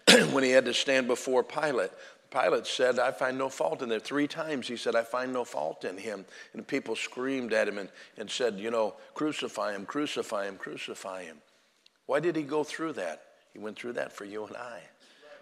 when 0.32 0.44
he 0.44 0.52
had 0.52 0.66
to 0.66 0.74
stand 0.74 1.08
before 1.08 1.44
Pilate, 1.44 1.92
Pilate 2.32 2.66
said, 2.66 3.00
I 3.00 3.12
find 3.12 3.38
no 3.38 3.50
fault 3.50 3.82
in 3.82 3.92
it. 3.92 4.04
Three 4.04 4.28
times 4.28 4.68
he 4.68 4.76
said, 4.76 4.96
I 4.96 5.04
find 5.04 5.32
no 5.32 5.44
fault 5.46 5.86
in 5.86 5.98
him. 5.98 6.26
And 6.54 6.68
people 6.68 6.96
screamed 6.96 7.54
at 7.54 7.68
him 7.68 7.78
and, 7.78 7.90
and 8.18 8.30
said, 8.30 8.60
You 8.60 8.72
know, 8.72 8.96
crucify 9.14 9.74
him, 9.74 9.86
crucify 9.86 10.48
him, 10.48 10.58
crucify 10.58 11.24
him. 11.24 11.38
Why 12.08 12.20
did 12.20 12.36
he 12.36 12.44
go 12.44 12.64
through 12.64 12.94
that? 12.94 13.22
He 13.56 13.60
went 13.60 13.78
through 13.78 13.94
that 13.94 14.12
for 14.12 14.26
you 14.26 14.46
and 14.46 14.58
I. 14.58 14.82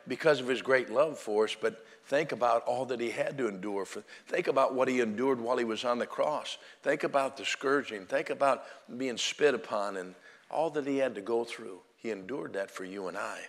Because 0.08 0.40
of 0.40 0.48
his 0.48 0.62
great 0.62 0.92
love 0.92 1.18
for 1.18 1.46
us, 1.46 1.56
but 1.60 1.84
think 2.06 2.32
about 2.32 2.64
all 2.66 2.86
that 2.86 3.00
he 3.00 3.10
had 3.10 3.40
to 3.40 3.48
endure. 3.48 3.86
For, 3.86 4.04
think 4.28 4.48
about 4.48 4.76
what 4.76 4.88
he 4.88 5.00
endured 5.00 5.42
while 5.42 5.58
he 5.58 5.64
was 5.64 5.84
on 5.84 5.98
the 5.98 6.06
cross. 6.06 6.60
Think 6.84 7.04
about 7.04 7.38
the 7.38 7.44
scourging. 7.44 8.06
Think 8.06 8.30
about 8.30 8.66
being 9.00 9.18
spit 9.18 9.56
upon 9.56 9.98
and 9.98 10.14
all 10.52 10.70
that 10.70 10.86
he 10.86 10.98
had 10.98 11.16
to 11.16 11.22
go 11.22 11.44
through, 11.44 11.80
he 11.98 12.12
endured 12.12 12.54
that 12.54 12.70
for 12.70 12.86
you 12.86 13.08
and 13.08 13.18
I. 13.18 13.40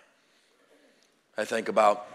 I 1.37 1.45
think 1.45 1.69
about 1.69 2.07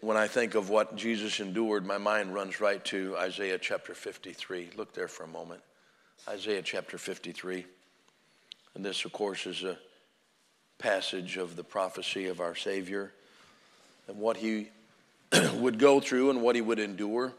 when 0.00 0.16
I 0.16 0.26
think 0.26 0.56
of 0.56 0.70
what 0.70 0.96
Jesus 0.96 1.38
endured, 1.38 1.86
my 1.86 1.98
mind 1.98 2.34
runs 2.34 2.60
right 2.60 2.84
to 2.86 3.16
Isaiah 3.16 3.58
chapter 3.58 3.94
53. 3.94 4.70
Look 4.76 4.92
there 4.92 5.06
for 5.06 5.22
a 5.22 5.28
moment. 5.28 5.60
Isaiah 6.28 6.62
chapter 6.62 6.98
53. 6.98 7.64
And 8.74 8.84
this, 8.84 9.04
of 9.04 9.12
course, 9.12 9.46
is 9.46 9.62
a 9.62 9.78
passage 10.82 11.36
of 11.36 11.54
the 11.54 11.62
prophecy 11.62 12.26
of 12.26 12.40
our 12.40 12.56
Savior 12.56 13.12
and 14.08 14.18
what 14.18 14.36
he 14.36 14.68
would 15.54 15.78
go 15.78 16.00
through 16.00 16.30
and 16.30 16.42
what 16.42 16.56
he 16.56 16.60
would 16.60 16.80
endure. 16.80 17.32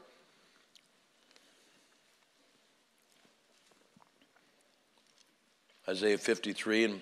Isaiah 5.90 6.18
53 6.18 6.86
and 6.86 7.02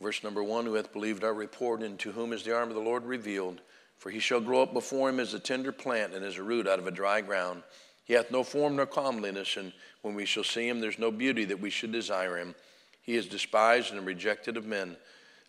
verse 0.00 0.24
number 0.24 0.42
1 0.42 0.64
Who 0.64 0.74
hath 0.74 0.94
believed 0.94 1.24
our 1.24 1.34
report, 1.34 1.82
and 1.82 1.98
to 1.98 2.12
whom 2.12 2.32
is 2.32 2.42
the 2.42 2.56
arm 2.56 2.70
of 2.70 2.74
the 2.74 2.80
Lord 2.80 3.04
revealed? 3.04 3.60
For 3.98 4.10
he 4.10 4.18
shall 4.18 4.40
grow 4.40 4.62
up 4.62 4.72
before 4.72 5.10
him 5.10 5.20
as 5.20 5.34
a 5.34 5.38
tender 5.38 5.72
plant 5.72 6.14
and 6.14 6.24
as 6.24 6.38
a 6.38 6.42
root 6.42 6.66
out 6.66 6.78
of 6.78 6.86
a 6.86 6.90
dry 6.90 7.20
ground. 7.20 7.62
He 8.04 8.14
hath 8.14 8.30
no 8.30 8.42
form 8.42 8.76
nor 8.76 8.86
comeliness, 8.86 9.58
and 9.58 9.74
when 10.00 10.14
we 10.14 10.24
shall 10.24 10.42
see 10.42 10.66
him, 10.66 10.80
there's 10.80 10.98
no 10.98 11.10
beauty 11.10 11.44
that 11.44 11.60
we 11.60 11.68
should 11.68 11.92
desire 11.92 12.38
him. 12.38 12.54
He 13.02 13.14
is 13.14 13.26
despised 13.26 13.92
and 13.92 14.06
rejected 14.06 14.56
of 14.56 14.64
men, 14.64 14.96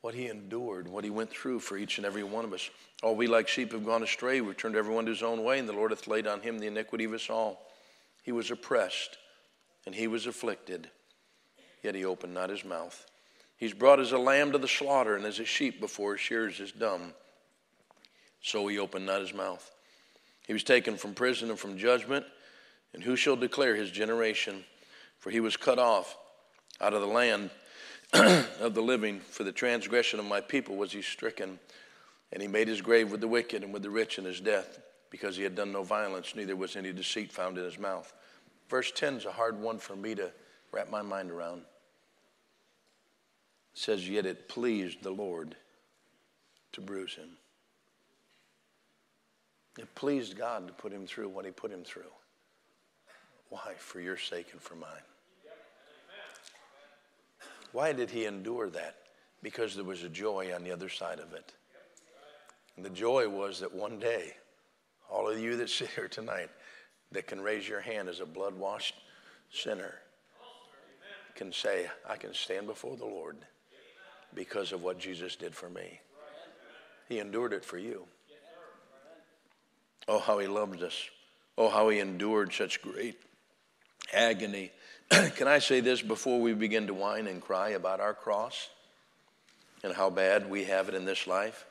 What 0.00 0.14
he 0.14 0.28
endured, 0.28 0.88
what 0.88 1.04
he 1.04 1.10
went 1.10 1.30
through 1.30 1.60
for 1.60 1.76
each 1.76 1.98
and 1.98 2.06
every 2.06 2.22
one 2.22 2.44
of 2.44 2.52
us. 2.52 2.70
All 3.02 3.14
we 3.14 3.26
like 3.26 3.48
sheep 3.48 3.72
have 3.72 3.84
gone 3.84 4.02
astray. 4.02 4.40
We've 4.40 4.56
turned 4.56 4.76
everyone 4.76 5.04
to 5.04 5.10
his 5.10 5.22
own 5.22 5.44
way, 5.44 5.58
and 5.58 5.68
the 5.68 5.74
Lord 5.74 5.90
hath 5.90 6.06
laid 6.06 6.26
on 6.26 6.40
him 6.40 6.58
the 6.58 6.66
iniquity 6.66 7.04
of 7.04 7.12
us 7.12 7.28
all. 7.28 7.66
He 8.22 8.32
was 8.32 8.50
oppressed 8.50 9.18
and 9.86 9.94
he 9.94 10.06
was 10.06 10.26
afflicted, 10.26 10.90
yet 11.82 11.94
he 11.94 12.04
opened 12.04 12.34
not 12.34 12.50
his 12.50 12.64
mouth. 12.64 13.06
He's 13.56 13.72
brought 13.72 14.00
as 14.00 14.12
a 14.12 14.18
lamb 14.18 14.52
to 14.52 14.58
the 14.58 14.68
slaughter, 14.68 15.16
and 15.16 15.24
as 15.24 15.38
a 15.38 15.44
sheep 15.44 15.80
before 15.80 16.12
his 16.12 16.20
shears 16.20 16.60
is 16.60 16.72
dumb. 16.72 17.12
So 18.42 18.66
he 18.68 18.78
opened 18.78 19.06
not 19.06 19.20
his 19.20 19.34
mouth. 19.34 19.70
He 20.46 20.52
was 20.52 20.64
taken 20.64 20.96
from 20.96 21.14
prison 21.14 21.50
and 21.50 21.58
from 21.58 21.76
judgment, 21.76 22.24
and 22.94 23.02
who 23.02 23.16
shall 23.16 23.36
declare 23.36 23.74
his 23.74 23.90
generation? 23.90 24.64
For 25.18 25.30
he 25.30 25.40
was 25.40 25.56
cut 25.56 25.78
off 25.78 26.16
out 26.80 26.94
of 26.94 27.02
the 27.02 27.06
land 27.06 27.50
of 28.60 28.74
the 28.74 28.82
living. 28.82 29.20
For 29.20 29.44
the 29.44 29.52
transgression 29.52 30.18
of 30.18 30.26
my 30.26 30.40
people 30.40 30.76
was 30.76 30.92
he 30.92 31.02
stricken. 31.02 31.58
And 32.32 32.42
he 32.42 32.48
made 32.48 32.68
his 32.68 32.80
grave 32.80 33.10
with 33.10 33.20
the 33.20 33.28
wicked 33.28 33.62
and 33.62 33.72
with 33.72 33.82
the 33.82 33.90
rich 33.90 34.18
in 34.18 34.24
his 34.24 34.40
death, 34.40 34.78
because 35.10 35.36
he 35.36 35.42
had 35.42 35.56
done 35.56 35.72
no 35.72 35.82
violence, 35.82 36.36
neither 36.36 36.54
was 36.54 36.76
any 36.76 36.92
deceit 36.92 37.32
found 37.32 37.58
in 37.58 37.64
his 37.64 37.78
mouth. 37.78 38.12
Verse 38.68 38.92
10 38.92 39.14
is 39.14 39.24
a 39.24 39.32
hard 39.32 39.58
one 39.58 39.78
for 39.78 39.96
me 39.96 40.14
to 40.14 40.30
wrap 40.70 40.90
my 40.90 41.02
mind 41.02 41.30
around. 41.30 41.62
It 43.72 43.78
says, 43.78 44.08
Yet 44.08 44.26
it 44.26 44.48
pleased 44.48 45.02
the 45.02 45.10
Lord 45.10 45.56
to 46.72 46.80
bruise 46.80 47.14
him. 47.14 47.30
It 49.78 49.92
pleased 49.94 50.36
God 50.36 50.66
to 50.68 50.72
put 50.72 50.92
him 50.92 51.06
through 51.06 51.28
what 51.28 51.44
he 51.44 51.50
put 51.50 51.72
him 51.72 51.84
through. 51.84 52.02
Why? 53.48 53.74
For 53.78 54.00
your 54.00 54.16
sake 54.16 54.48
and 54.52 54.60
for 54.60 54.76
mine. 54.76 55.02
Why 57.72 57.92
did 57.92 58.10
he 58.10 58.24
endure 58.24 58.70
that? 58.70 58.96
Because 59.42 59.74
there 59.74 59.84
was 59.84 60.02
a 60.02 60.08
joy 60.08 60.52
on 60.54 60.64
the 60.64 60.72
other 60.72 60.88
side 60.88 61.18
of 61.18 61.32
it. 61.32 61.52
And 62.76 62.84
the 62.84 62.90
joy 62.90 63.28
was 63.28 63.60
that 63.60 63.74
one 63.74 63.98
day, 63.98 64.34
all 65.10 65.28
of 65.28 65.38
you 65.38 65.56
that 65.56 65.70
sit 65.70 65.88
here 65.90 66.08
tonight 66.08 66.50
that 67.12 67.26
can 67.26 67.40
raise 67.40 67.68
your 67.68 67.80
hand 67.80 68.08
as 68.08 68.20
a 68.20 68.26
blood 68.26 68.54
washed 68.54 68.94
sinner 69.52 69.94
can 71.40 71.52
say, 71.54 71.86
I 72.06 72.16
can 72.16 72.34
stand 72.34 72.66
before 72.66 72.98
the 72.98 73.06
Lord 73.06 73.38
because 74.34 74.72
of 74.72 74.82
what 74.82 74.98
Jesus 74.98 75.36
did 75.36 75.54
for 75.54 75.70
me. 75.70 75.98
He 77.08 77.18
endured 77.18 77.54
it 77.54 77.64
for 77.64 77.78
you. 77.78 78.04
Oh, 80.06 80.18
how 80.18 80.38
he 80.38 80.46
loved 80.46 80.82
us. 80.82 81.08
Oh, 81.56 81.70
how 81.70 81.88
he 81.88 81.98
endured 81.98 82.52
such 82.52 82.82
great 82.82 83.16
agony 84.12 84.70
Can 85.34 85.48
I 85.48 85.58
say 85.58 85.80
this 85.80 86.02
before 86.02 86.40
we 86.40 86.52
begin 86.52 86.86
to 86.86 86.94
whine 86.94 87.26
and 87.26 87.42
cry 87.42 87.70
about 87.70 87.98
our 87.98 88.14
cross 88.14 88.68
and 89.82 89.92
how 89.92 90.08
bad 90.08 90.48
we 90.48 90.64
have 90.64 90.88
it 90.88 90.94
in 90.94 91.04
this 91.04 91.26
life? 91.26 91.66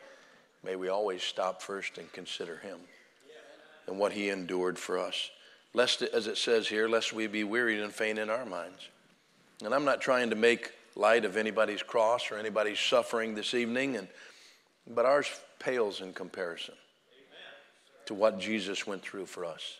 May 0.62 0.76
we 0.76 0.90
always 0.90 1.24
stop 1.24 1.62
first 1.62 1.98
and 1.98 2.12
consider 2.12 2.58
him 2.58 2.80
and 3.88 3.98
what 3.98 4.12
he 4.12 4.30
endured 4.30 4.78
for 4.78 5.00
us. 5.00 5.32
Lest, 5.74 6.02
as 6.02 6.28
it 6.28 6.38
says 6.38 6.68
here, 6.68 6.90
lest 6.90 7.14
we 7.14 7.28
be 7.28 7.46
wearied 7.46 7.80
and 7.80 7.94
faint 7.94 8.20
in 8.20 8.30
our 8.30 8.46
minds. 8.46 8.90
And 9.64 9.74
I'm 9.74 9.86
not 9.86 10.02
trying 10.02 10.32
to 10.32 10.36
make 10.36 10.74
light 10.96 11.24
of 11.24 11.38
anybody's 11.38 11.82
cross 11.82 12.32
or 12.32 12.38
anybody's 12.38 12.80
suffering 12.80 13.36
this 13.36 13.54
evening, 13.54 13.96
and, 13.96 14.10
but 14.86 15.06
ours 15.06 15.30
pales 15.60 16.02
in 16.02 16.12
comparison 16.12 16.76
to 18.08 18.14
what 18.14 18.40
Jesus 18.40 18.86
went 18.86 19.02
through 19.02 19.28
for 19.28 19.46
us. 19.46 19.78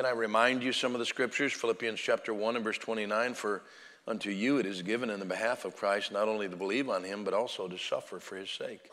Can 0.00 0.06
I 0.06 0.12
remind 0.12 0.62
you 0.62 0.72
some 0.72 0.94
of 0.94 0.98
the 0.98 1.04
scriptures? 1.04 1.52
Philippians 1.52 2.00
chapter 2.00 2.32
1 2.32 2.56
and 2.56 2.64
verse 2.64 2.78
29 2.78 3.34
For 3.34 3.60
unto 4.08 4.30
you 4.30 4.56
it 4.56 4.64
is 4.64 4.80
given 4.80 5.10
in 5.10 5.20
the 5.20 5.26
behalf 5.26 5.66
of 5.66 5.76
Christ 5.76 6.10
not 6.10 6.26
only 6.26 6.48
to 6.48 6.56
believe 6.56 6.88
on 6.88 7.04
him, 7.04 7.22
but 7.22 7.34
also 7.34 7.68
to 7.68 7.76
suffer 7.76 8.18
for 8.18 8.36
his 8.36 8.48
sake. 8.48 8.80
It 8.82 8.90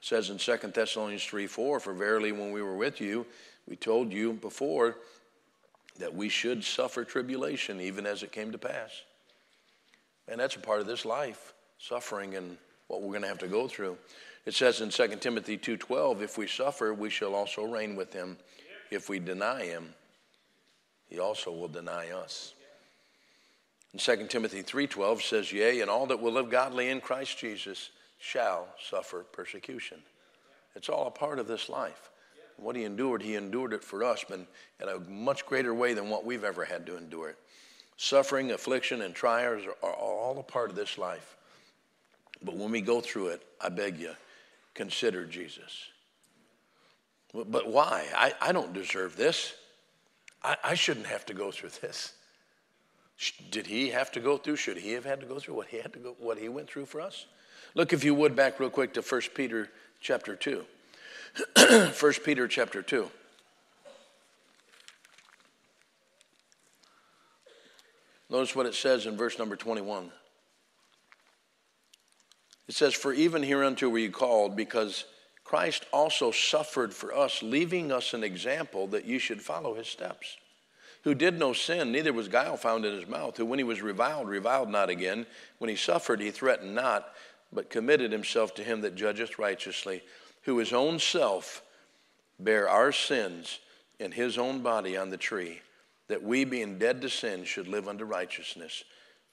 says 0.00 0.30
in 0.30 0.38
2 0.38 0.56
Thessalonians 0.74 1.24
3 1.24 1.46
4, 1.46 1.78
For 1.78 1.92
verily 1.92 2.32
when 2.32 2.50
we 2.50 2.60
were 2.60 2.74
with 2.74 3.00
you, 3.00 3.24
we 3.68 3.76
told 3.76 4.12
you 4.12 4.32
before 4.32 4.96
that 6.00 6.12
we 6.12 6.28
should 6.28 6.64
suffer 6.64 7.04
tribulation 7.04 7.80
even 7.80 8.04
as 8.04 8.24
it 8.24 8.32
came 8.32 8.50
to 8.50 8.58
pass. 8.58 8.90
And 10.26 10.40
that's 10.40 10.56
a 10.56 10.58
part 10.60 10.80
of 10.80 10.88
this 10.88 11.04
life, 11.04 11.54
suffering 11.78 12.34
and 12.34 12.58
what 12.88 13.00
we're 13.00 13.10
going 13.10 13.22
to 13.22 13.28
have 13.28 13.38
to 13.38 13.46
go 13.46 13.68
through. 13.68 13.96
It 14.44 14.54
says 14.54 14.80
in 14.80 14.90
2 14.90 15.20
Timothy 15.20 15.56
2:12, 15.56 16.20
if 16.20 16.36
we 16.36 16.48
suffer, 16.48 16.92
we 16.92 17.10
shall 17.10 17.36
also 17.36 17.62
reign 17.62 17.94
with 17.94 18.12
him 18.12 18.38
if 18.90 19.08
we 19.08 19.18
deny 19.18 19.64
him, 19.64 19.94
he 21.08 21.18
also 21.18 21.50
will 21.50 21.68
deny 21.68 22.10
us. 22.10 22.54
And 23.92 24.00
2 24.00 24.28
Timothy 24.28 24.62
3:12 24.62 25.22
says, 25.22 25.52
"Yea, 25.52 25.80
and 25.80 25.90
all 25.90 26.06
that 26.06 26.20
will 26.20 26.32
live 26.32 26.50
godly 26.50 26.88
in 26.88 27.00
Christ 27.00 27.38
Jesus 27.38 27.90
shall 28.18 28.74
suffer 28.78 29.24
persecution." 29.24 30.04
It's 30.74 30.88
all 30.88 31.06
a 31.06 31.10
part 31.10 31.38
of 31.38 31.46
this 31.46 31.68
life. 31.68 32.10
What 32.56 32.76
he 32.76 32.84
endured, 32.84 33.22
he 33.22 33.36
endured 33.36 33.72
it 33.72 33.84
for 33.84 34.04
us, 34.04 34.24
but 34.28 34.40
in 34.80 34.88
a 34.88 34.98
much 34.98 35.46
greater 35.46 35.72
way 35.72 35.94
than 35.94 36.10
what 36.10 36.24
we've 36.24 36.44
ever 36.44 36.64
had 36.64 36.86
to 36.86 36.96
endure 36.96 37.30
it. 37.30 37.38
Suffering, 37.96 38.50
affliction, 38.50 39.02
and 39.02 39.14
trials 39.14 39.64
are 39.82 39.94
all 39.94 40.38
a 40.38 40.42
part 40.42 40.70
of 40.70 40.76
this 40.76 40.98
life. 40.98 41.36
But 42.42 42.54
when 42.54 42.70
we 42.70 42.80
go 42.80 43.00
through 43.00 43.28
it, 43.28 43.42
I 43.60 43.68
beg 43.70 43.98
you, 43.98 44.16
consider 44.74 45.24
Jesus. 45.24 45.88
But 47.32 47.68
why? 47.68 48.06
I, 48.14 48.34
I 48.40 48.52
don't 48.52 48.72
deserve 48.72 49.16
this. 49.16 49.54
I, 50.42 50.56
I 50.64 50.74
shouldn't 50.74 51.06
have 51.06 51.26
to 51.26 51.34
go 51.34 51.50
through 51.50 51.70
this. 51.80 52.14
Did 53.50 53.66
he 53.66 53.90
have 53.90 54.12
to 54.12 54.20
go 54.20 54.36
through? 54.36 54.56
Should 54.56 54.78
he 54.78 54.92
have 54.92 55.04
had 55.04 55.20
to 55.20 55.26
go 55.26 55.38
through 55.38 55.54
what 55.54 55.66
he 55.66 55.78
had 55.78 55.92
to 55.92 55.98
go, 55.98 56.16
what 56.18 56.38
he 56.38 56.48
went 56.48 56.70
through 56.70 56.86
for 56.86 57.00
us? 57.00 57.26
Look, 57.74 57.92
if 57.92 58.04
you 58.04 58.14
would, 58.14 58.36
back 58.36 58.60
real 58.60 58.70
quick 58.70 58.94
to 58.94 59.02
1 59.02 59.20
Peter 59.34 59.68
chapter 60.00 60.36
2. 60.36 60.64
1 62.00 62.12
Peter 62.24 62.48
chapter 62.48 62.80
2. 62.80 63.10
Notice 68.30 68.54
what 68.54 68.66
it 68.66 68.74
says 68.74 69.06
in 69.06 69.16
verse 69.16 69.38
number 69.38 69.56
21. 69.56 70.10
It 72.68 72.74
says, 72.74 72.94
For 72.94 73.12
even 73.12 73.42
hereunto 73.42 73.88
were 73.88 73.98
you 73.98 74.10
called, 74.10 74.54
because 74.54 75.04
Christ 75.48 75.86
also 75.94 76.30
suffered 76.30 76.92
for 76.92 77.14
us, 77.14 77.42
leaving 77.42 77.90
us 77.90 78.12
an 78.12 78.22
example 78.22 78.86
that 78.88 79.06
you 79.06 79.18
should 79.18 79.40
follow 79.40 79.72
his 79.72 79.88
steps. 79.88 80.36
Who 81.04 81.14
did 81.14 81.38
no 81.38 81.54
sin, 81.54 81.90
neither 81.90 82.12
was 82.12 82.28
guile 82.28 82.58
found 82.58 82.84
in 82.84 82.92
his 82.92 83.08
mouth, 83.08 83.38
who 83.38 83.46
when 83.46 83.58
he 83.58 83.64
was 83.64 83.80
reviled, 83.80 84.28
reviled 84.28 84.68
not 84.68 84.90
again. 84.90 85.24
When 85.56 85.70
he 85.70 85.76
suffered, 85.76 86.20
he 86.20 86.30
threatened 86.30 86.74
not, 86.74 87.14
but 87.50 87.70
committed 87.70 88.12
himself 88.12 88.54
to 88.56 88.62
him 88.62 88.82
that 88.82 88.94
judgeth 88.94 89.38
righteously, 89.38 90.02
who 90.42 90.58
his 90.58 90.74
own 90.74 90.98
self 90.98 91.62
bare 92.38 92.68
our 92.68 92.92
sins 92.92 93.58
in 93.98 94.12
his 94.12 94.36
own 94.36 94.60
body 94.60 94.98
on 94.98 95.08
the 95.08 95.16
tree, 95.16 95.62
that 96.08 96.22
we, 96.22 96.44
being 96.44 96.78
dead 96.78 97.00
to 97.00 97.08
sin, 97.08 97.44
should 97.44 97.68
live 97.68 97.88
unto 97.88 98.04
righteousness, 98.04 98.84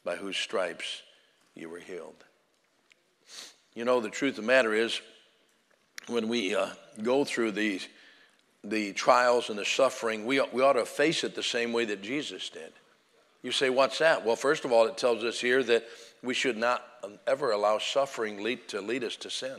by 0.06 0.16
whose 0.16 0.38
stripes 0.38 1.02
you 1.56 1.68
were 1.68 1.80
healed. 1.80 2.24
You 3.74 3.84
know, 3.84 4.00
the 4.00 4.10
truth 4.10 4.38
of 4.38 4.46
the 4.46 4.48
matter 4.48 4.74
is, 4.74 5.02
when 6.08 6.28
we 6.28 6.56
uh, 6.56 6.70
go 7.02 7.26
through 7.26 7.52
these, 7.52 7.88
the 8.64 8.94
trials 8.94 9.50
and 9.50 9.60
the 9.60 9.66
suffering, 9.66 10.26
we, 10.26 10.42
we 10.52 10.62
ought 10.62 10.74
to 10.74 10.86
face 10.86 11.24
it 11.24 11.36
the 11.36 11.44
same 11.44 11.74
way 11.74 11.86
that 11.86 12.02
Jesus 12.02 12.50
did. 12.50 12.74
You 13.44 13.52
say, 13.52 13.70
what's 13.70 14.00
that? 14.00 14.26
Well, 14.26 14.36
first 14.36 14.66
of 14.66 14.72
all, 14.72 14.88
it 14.88 14.98
tells 14.98 15.24
us 15.24 15.40
here 15.40 15.62
that 15.64 15.86
we 16.24 16.34
should 16.34 16.58
not 16.58 16.84
ever 17.28 17.52
allow 17.52 17.78
suffering 17.78 18.44
lead, 18.44 18.68
to 18.70 18.82
lead 18.82 19.04
us 19.04 19.16
to 19.18 19.30
sin. 19.30 19.58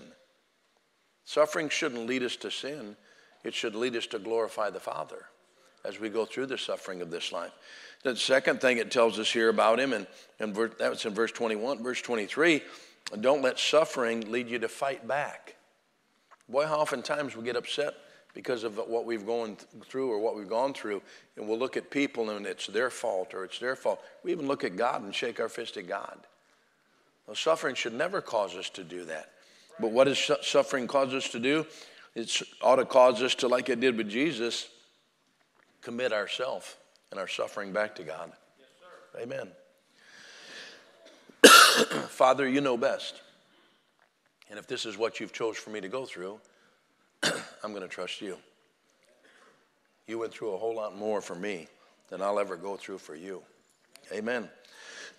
Suffering 1.24 1.68
shouldn't 1.68 2.06
lead 2.06 2.22
us 2.22 2.36
to 2.36 2.50
sin, 2.50 2.96
it 3.44 3.54
should 3.54 3.74
lead 3.74 3.96
us 3.96 4.06
to 4.08 4.18
glorify 4.18 4.70
the 4.70 4.80
Father 4.80 5.26
as 5.84 6.00
we 6.00 6.08
go 6.08 6.24
through 6.24 6.46
the 6.46 6.58
suffering 6.58 7.00
of 7.00 7.10
this 7.10 7.32
life. 7.32 7.52
The 8.02 8.16
second 8.16 8.60
thing 8.60 8.78
it 8.78 8.90
tells 8.90 9.18
us 9.18 9.30
here 9.30 9.48
about 9.48 9.78
him, 9.78 9.92
and, 9.92 10.06
and 10.40 10.54
that 10.54 10.90
was 10.90 11.04
in 11.04 11.14
verse 11.14 11.32
21, 11.32 11.82
verse 11.82 12.02
23 12.02 12.62
don't 13.20 13.42
let 13.42 13.58
suffering 13.58 14.32
lead 14.32 14.48
you 14.48 14.58
to 14.58 14.68
fight 14.68 15.06
back. 15.06 15.55
Boy, 16.48 16.66
how 16.66 16.76
oftentimes 16.76 17.36
we 17.36 17.44
get 17.44 17.56
upset 17.56 17.94
because 18.34 18.64
of 18.64 18.76
what 18.76 19.06
we've 19.06 19.26
gone 19.26 19.56
through 19.88 20.12
or 20.12 20.18
what 20.18 20.36
we've 20.36 20.48
gone 20.48 20.74
through, 20.74 21.00
and 21.36 21.48
we'll 21.48 21.58
look 21.58 21.76
at 21.76 21.90
people 21.90 22.30
and 22.30 22.46
it's 22.46 22.66
their 22.66 22.90
fault 22.90 23.32
or 23.32 23.44
it's 23.44 23.58
their 23.58 23.74
fault. 23.74 24.00
We 24.22 24.30
even 24.30 24.46
look 24.46 24.62
at 24.62 24.76
God 24.76 25.02
and 25.02 25.14
shake 25.14 25.40
our 25.40 25.48
fist 25.48 25.76
at 25.76 25.88
God. 25.88 26.18
Well, 27.26 27.34
suffering 27.34 27.74
should 27.74 27.94
never 27.94 28.20
cause 28.20 28.54
us 28.54 28.68
to 28.70 28.84
do 28.84 29.06
that. 29.06 29.30
But 29.80 29.90
what 29.90 30.04
does 30.04 30.30
suffering 30.42 30.86
cause 30.86 31.12
us 31.14 31.28
to 31.30 31.40
do? 31.40 31.66
It 32.14 32.42
ought 32.62 32.76
to 32.76 32.84
cause 32.84 33.22
us 33.22 33.34
to, 33.36 33.48
like 33.48 33.68
it 33.68 33.80
did 33.80 33.96
with 33.96 34.08
Jesus, 34.08 34.68
commit 35.82 36.12
ourselves 36.12 36.76
and 37.10 37.18
our 37.18 37.28
suffering 37.28 37.72
back 37.72 37.94
to 37.96 38.02
God. 38.02 38.32
Yes, 38.58 39.22
Amen. 39.22 39.48
Father, 42.08 42.48
you 42.48 42.60
know 42.60 42.76
best. 42.76 43.22
And 44.50 44.58
if 44.58 44.66
this 44.66 44.86
is 44.86 44.96
what 44.96 45.20
you've 45.20 45.32
chose 45.32 45.56
for 45.56 45.70
me 45.70 45.80
to 45.80 45.88
go 45.88 46.04
through, 46.04 46.38
I'm 47.22 47.70
going 47.70 47.82
to 47.82 47.88
trust 47.88 48.20
you. 48.20 48.36
You 50.06 50.18
went 50.18 50.32
through 50.32 50.54
a 50.54 50.56
whole 50.56 50.74
lot 50.74 50.96
more 50.96 51.20
for 51.20 51.34
me 51.34 51.66
than 52.10 52.22
I'll 52.22 52.38
ever 52.38 52.56
go 52.56 52.76
through 52.76 52.98
for 52.98 53.16
you. 53.16 53.42
Amen. 54.12 54.48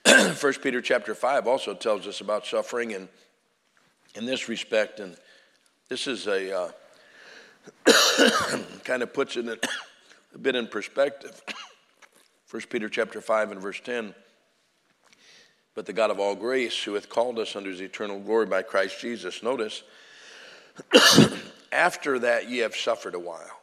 First 0.35 0.61
Peter 0.61 0.81
chapter 0.81 1.13
5 1.13 1.45
also 1.47 1.73
tells 1.73 2.07
us 2.07 2.21
about 2.21 2.45
suffering 2.45 2.93
and 2.93 3.09
in 4.15 4.25
this 4.25 4.49
respect, 4.49 4.99
and 4.99 5.15
this 5.89 6.07
is 6.07 6.27
a 6.27 6.57
uh, 6.57 6.71
kind 8.83 9.03
of 9.03 9.13
puts 9.13 9.35
it 9.35 9.47
a 10.33 10.37
bit 10.37 10.55
in 10.55 10.67
perspective. 10.67 11.41
First 12.45 12.69
Peter 12.69 12.87
chapter 12.89 13.19
5 13.21 13.51
and 13.51 13.61
verse 13.61 13.79
10 13.81 14.15
but 15.77 15.85
the 15.85 15.93
God 15.93 16.09
of 16.09 16.19
all 16.19 16.33
grace, 16.33 16.83
who 16.83 16.95
hath 16.95 17.07
called 17.07 17.37
us 17.37 17.55
unto 17.55 17.69
his 17.69 17.81
eternal 17.81 18.19
glory 18.19 18.47
by 18.47 18.63
Christ 18.63 18.99
Jesus. 18.99 19.43
Notice, 19.43 19.83
after 21.71 22.17
that 22.17 22.49
ye 22.49 22.57
have 22.57 22.75
suffered 22.75 23.13
a 23.13 23.19
while. 23.19 23.59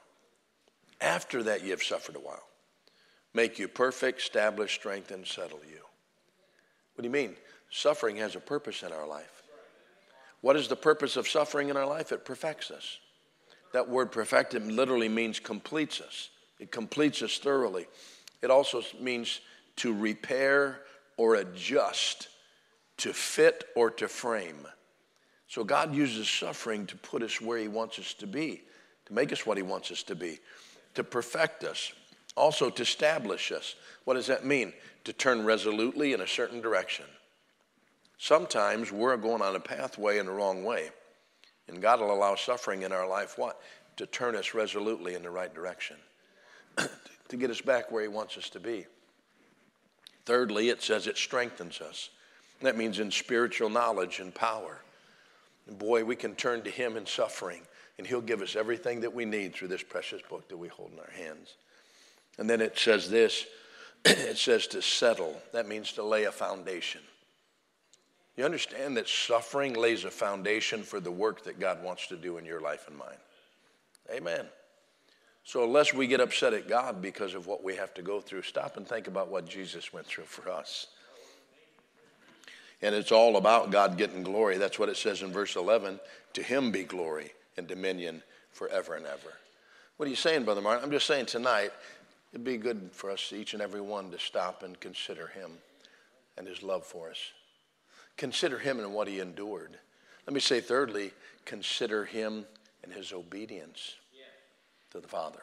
After 1.01 1.43
that 1.43 1.65
ye 1.65 1.71
have 1.71 1.83
suffered 1.83 2.15
a 2.15 2.21
while. 2.21 2.47
Make 3.35 3.59
you 3.59 3.67
perfect, 3.67 4.21
establish, 4.21 4.75
strengthen, 4.75 5.25
settle 5.25 5.59
you. 5.69 5.81
What 6.95 7.03
do 7.03 7.09
you 7.09 7.11
mean? 7.11 7.35
Suffering 7.69 8.15
has 8.19 8.37
a 8.37 8.41
purpose 8.41 8.85
in 8.85 8.93
our 8.93 9.09
life. 9.09 9.43
What 10.41 10.55
is 10.55 10.69
the 10.69 10.77
purpose 10.77 11.17
of 11.17 11.27
suffering 11.27 11.69
in 11.69 11.77
our 11.77 11.87
life? 11.87 12.13
It 12.13 12.25
perfects 12.25 12.71
us. 12.71 12.99
That 13.73 13.89
word 13.89 14.13
perfected 14.13 14.65
literally 14.65 15.09
means 15.09 15.41
completes 15.41 16.01
us, 16.01 16.31
it 16.61 16.71
completes 16.71 17.23
us 17.23 17.39
thoroughly. 17.39 17.89
It 18.41 18.53
also 18.53 18.83
means 19.01 19.41
to 19.79 19.93
repair 19.93 20.84
or 21.17 21.37
adjust, 21.37 22.29
to 22.99 23.13
fit 23.13 23.65
or 23.75 23.91
to 23.91 24.09
frame. 24.09 24.67
So 25.49 25.65
God 25.65 25.95
uses 25.95 26.29
suffering 26.29 26.87
to 26.87 26.97
put 26.97 27.23
us 27.23 27.41
where 27.41 27.59
He 27.59 27.69
wants 27.69 27.99
us 27.99 28.15
to 28.15 28.27
be, 28.27 28.63
to 29.07 29.13
make 29.13 29.33
us 29.33 29.47
what 29.47 29.57
He 29.57 29.63
wants 29.63 29.91
us 29.91 30.03
to 30.05 30.15
be, 30.15 30.39
to 30.95 31.05
perfect 31.05 31.65
us, 31.65 31.93
also 32.37 32.71
to 32.71 32.83
establish 32.83 33.53
us. 33.53 33.75
What 34.05 34.15
does 34.15 34.27
that 34.27 34.45
mean? 34.45 34.73
To 35.05 35.13
turn 35.13 35.45
resolutely 35.45 36.13
in 36.13 36.21
a 36.21 36.27
certain 36.27 36.61
direction. 36.61 37.05
Sometimes 38.19 38.91
we're 38.91 39.17
going 39.17 39.43
on 39.43 39.57
a 39.57 39.61
pathway 39.61 40.19
in 40.19 40.27
the 40.27 40.33
wrong 40.33 40.65
way. 40.65 40.91
And 41.69 41.81
God 41.81 42.01
will 42.01 42.13
allow 42.13 42.35
suffering 42.35 42.83
in 42.83 42.93
our 42.93 43.09
life, 43.09 43.39
what? 43.39 43.61
To 43.97 44.07
turn 44.07 44.37
us 44.37 44.55
resolutely 44.55 45.15
in 45.15 45.23
the 45.23 45.31
right 45.31 45.55
direction, 45.55 45.97
to 47.29 47.37
get 47.37 47.51
us 47.51 47.61
back 47.61 47.91
where 47.91 48.03
He 48.03 48.09
wants 48.09 48.37
us 48.37 48.51
to 48.51 48.61
be. 48.61 48.87
Thirdly, 50.27 50.69
it 50.69 50.83
says 50.83 51.07
it 51.07 51.17
strengthens 51.17 51.81
us. 51.81 52.11
That 52.63 52.77
means 52.77 52.99
in 52.99 53.11
spiritual 53.11 53.69
knowledge 53.69 54.21
and 54.21 54.35
power. 54.35 54.81
And 55.67 55.79
boy, 55.79 56.05
we 56.05 56.17
can 56.17 56.35
turn 56.35 56.63
to 56.63 56.71
Him 56.71 56.97
in 56.97 57.07
suffering, 57.07 57.63
and 57.99 58.07
He'll 58.07 58.21
give 58.21 58.43
us 58.43 58.57
everything 58.57 59.01
that 59.01 59.15
we 59.15 59.25
need 59.25 59.55
through 59.55 59.69
this 59.69 59.83
precious 59.83 60.23
book 60.23 60.49
that 60.49 60.57
we 60.57 60.69
hold 60.69 60.93
in 60.93 60.99
our 60.99 61.11
hands. 61.11 61.55
And 62.39 62.49
then 62.49 62.61
it 62.61 62.79
says 62.79 63.11
this 63.11 63.47
it 64.05 64.39
says 64.39 64.67
to 64.69 64.83
settle. 64.83 65.41
That 65.53 65.69
means 65.69 65.93
to 65.93 66.03
lay 66.03 66.25
a 66.25 66.33
foundation. 66.33 67.01
You 68.37 68.45
understand 68.45 68.97
that 68.97 69.09
suffering 69.09 69.75
lays 69.75 70.05
a 70.05 70.11
foundation 70.11 70.83
for 70.83 70.99
the 70.99 71.11
work 71.11 71.45
that 71.45 71.61
God 71.61 71.85
wants 71.85 72.09
to 72.09 72.17
do 72.17 72.37
in 72.37 72.45
your 72.45 72.61
life 72.61 72.89
and 72.89 72.97
mine. 72.99 73.17
Amen. 74.13 74.47
So, 75.47 75.63
unless 75.63 75.93
we 75.93 76.07
get 76.07 76.21
upset 76.21 76.55
at 76.55 76.69
God 76.69 77.03
because 77.03 77.35
of 77.35 77.47
what 77.47 77.63
we 77.63 77.77
have 77.77 77.93
to 77.95 78.03
go 78.03 78.19
through, 78.19 78.43
stop 78.43 78.79
and 78.79 78.89
think 78.89 79.09
about 79.09 79.29
what 79.29 79.47
Jesus 79.47 79.93
went 79.93 80.07
through 80.07 80.25
for 80.25 80.51
us. 80.51 80.87
And 82.81 82.95
it's 82.95 83.13
all 83.13 83.37
about 83.37 83.71
God 83.71 83.99
getting 83.99 84.23
glory. 84.23 84.57
That's 84.57 84.79
what 84.79 84.89
it 84.89 84.97
says 84.97 85.23
in 85.23 85.33
verse 85.33 85.55
11 85.55 86.01
To 86.33 86.43
him 86.43 86.73
be 86.73 86.85
glory 86.85 87.33
and 87.59 87.67
dominion 87.67 88.23
forever 88.53 88.95
and 88.95 89.05
ever. 89.05 89.35
What 89.99 90.07
are 90.07 90.11
you 90.11 90.17
saying, 90.17 90.45
Brother 90.45 90.63
Martin? 90.63 90.83
I'm 90.83 90.91
just 90.91 91.07
saying 91.07 91.27
tonight, 91.27 91.73
it'd 92.33 92.45
be 92.45 92.57
good 92.57 92.89
for 92.93 93.11
us, 93.11 93.33
each 93.33 93.53
and 93.53 93.63
every 93.63 93.83
one, 93.83 94.11
to 94.13 94.19
stop 94.19 94.63
and 94.63 94.81
consider 94.81 95.27
him 95.29 95.53
and 96.39 96.49
his 96.49 96.63
love 96.63 96.85
for 96.85 97.11
us. 97.11 97.19
Consider 98.17 98.59
him 98.59 98.81
and 98.81 98.95
what 98.95 99.09
he 99.09 99.21
endured. 99.21 99.77
Let 100.27 100.33
me 100.33 100.41
say, 100.41 100.61
thirdly, 100.61 101.13
consider 101.45 102.07
him 102.07 102.47
and 102.83 102.93
his 102.93 103.13
obedience 103.13 103.97
to 104.95 105.01
the 105.01 105.09
Father. 105.09 105.41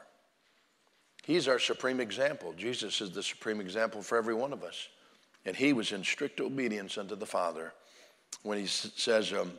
He's 1.23 1.47
our 1.47 1.59
supreme 1.59 1.99
example. 1.99 2.53
Jesus 2.57 3.01
is 3.01 3.11
the 3.11 3.21
supreme 3.21 3.61
example 3.61 4.01
for 4.01 4.17
every 4.17 4.33
one 4.33 4.53
of 4.53 4.63
us. 4.63 4.87
And 5.45 5.55
he 5.55 5.73
was 5.73 5.91
in 5.91 6.03
strict 6.03 6.39
obedience 6.39 6.97
unto 6.97 7.15
the 7.15 7.25
Father 7.25 7.73
when 8.43 8.57
he 8.57 8.65
says, 8.65 9.33
um, 9.33 9.51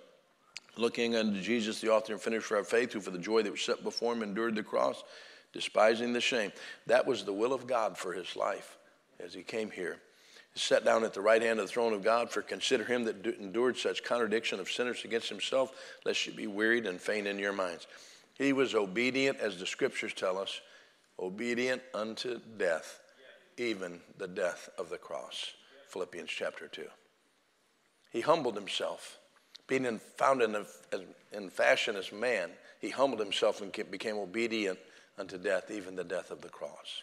looking 0.77 1.15
unto 1.15 1.41
Jesus, 1.41 1.81
the 1.81 1.93
author 1.93 2.13
and 2.13 2.23
finisher 2.23 2.57
of 2.57 2.61
our 2.61 2.65
faith, 2.65 2.93
who 2.93 3.01
for 3.01 3.11
the 3.11 3.19
joy 3.19 3.43
that 3.43 3.53
was 3.53 3.63
set 3.63 3.85
before 3.85 4.15
him 4.15 4.23
endured 4.23 4.57
the 4.57 4.63
cross, 4.63 5.05
despising 5.53 6.13
the 6.13 6.21
shame. 6.21 6.53
That 6.87 7.07
was 7.07 7.25
the 7.25 7.33
will 7.33 7.53
of 7.53 7.67
God 7.67 7.97
for 7.97 8.13
his 8.13 8.35
life 8.35 8.79
as 9.21 9.35
he 9.35 9.43
came 9.43 9.71
here 9.71 9.99
sat 10.55 10.85
down 10.85 11.05
at 11.05 11.15
the 11.15 11.21
right 11.21 11.41
hand 11.41 11.59
of 11.59 11.67
the 11.67 11.73
throne 11.73 11.93
of 11.93 12.03
God, 12.03 12.31
for 12.31 12.43
consider 12.43 12.85
him 12.85 13.05
that 13.05 13.25
endured 13.41 13.79
such 13.79 14.05
contradiction 14.05 14.61
of 14.61 14.71
sinners 14.71 15.05
against 15.05 15.29
himself, 15.29 15.73
lest 16.05 16.27
you 16.27 16.33
be 16.33 16.47
wearied 16.47 16.87
and 16.87 17.01
faint 17.01 17.27
in 17.27 17.39
your 17.39 17.53
minds. 17.53 17.87
He 18.39 18.53
was 18.53 18.75
obedient, 18.75 19.39
as 19.39 19.59
the 19.59 19.67
scriptures 19.67 20.15
tell 20.15 20.39
us, 20.39 20.61
obedient 21.19 21.83
unto 21.95 22.41
death, 22.57 23.01
even 23.57 24.01
the 24.19 24.29
death 24.29 24.69
of 24.79 24.89
the 24.91 24.99
cross. 24.99 25.53
Philippians 25.89 26.31
chapter 26.31 26.69
2. 26.69 26.85
He 28.11 28.21
humbled 28.21 28.55
himself, 28.55 29.19
being 29.67 29.85
in, 29.85 29.99
found 30.17 30.43
in, 30.43 30.55
a, 30.55 30.65
in 31.33 31.51
fashion 31.51 31.97
as 31.97 32.13
man, 32.13 32.51
he 32.81 32.91
humbled 32.91 33.21
himself 33.21 33.61
and 33.61 33.73
became 33.91 34.17
obedient 34.17 34.79
unto 35.19 35.39
death, 35.39 35.71
even 35.71 35.95
the 35.95 36.05
death 36.05 36.31
of 36.31 36.41
the 36.41 36.49
cross. 36.49 37.03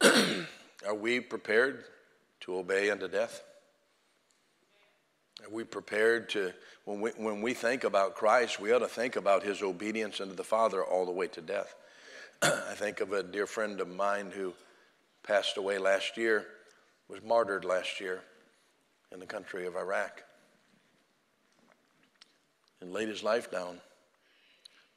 Are 0.86 0.94
we 0.94 1.20
prepared 1.20 1.84
to 2.40 2.56
obey 2.56 2.90
unto 2.90 3.08
death? 3.08 3.42
Are 5.44 5.50
we 5.50 5.64
prepared 5.64 6.28
to, 6.30 6.52
when 6.84 7.00
we, 7.00 7.10
when 7.10 7.42
we 7.42 7.54
think 7.54 7.84
about 7.84 8.14
Christ, 8.14 8.60
we 8.60 8.72
ought 8.72 8.80
to 8.80 8.88
think 8.88 9.16
about 9.16 9.42
his 9.42 9.62
obedience 9.62 10.20
unto 10.20 10.34
the 10.34 10.44
Father 10.44 10.82
all 10.84 11.04
the 11.04 11.12
way 11.12 11.26
to 11.28 11.40
death. 11.40 11.74
I 12.42 12.74
think 12.74 13.00
of 13.00 13.12
a 13.12 13.22
dear 13.22 13.46
friend 13.46 13.80
of 13.80 13.88
mine 13.88 14.32
who 14.34 14.54
passed 15.22 15.56
away 15.56 15.78
last 15.78 16.16
year, 16.16 16.46
was 17.08 17.22
martyred 17.22 17.64
last 17.64 18.00
year 18.00 18.20
in 19.12 19.20
the 19.20 19.26
country 19.26 19.66
of 19.66 19.76
Iraq, 19.76 20.22
and 22.80 22.92
laid 22.92 23.08
his 23.08 23.22
life 23.22 23.50
down 23.50 23.80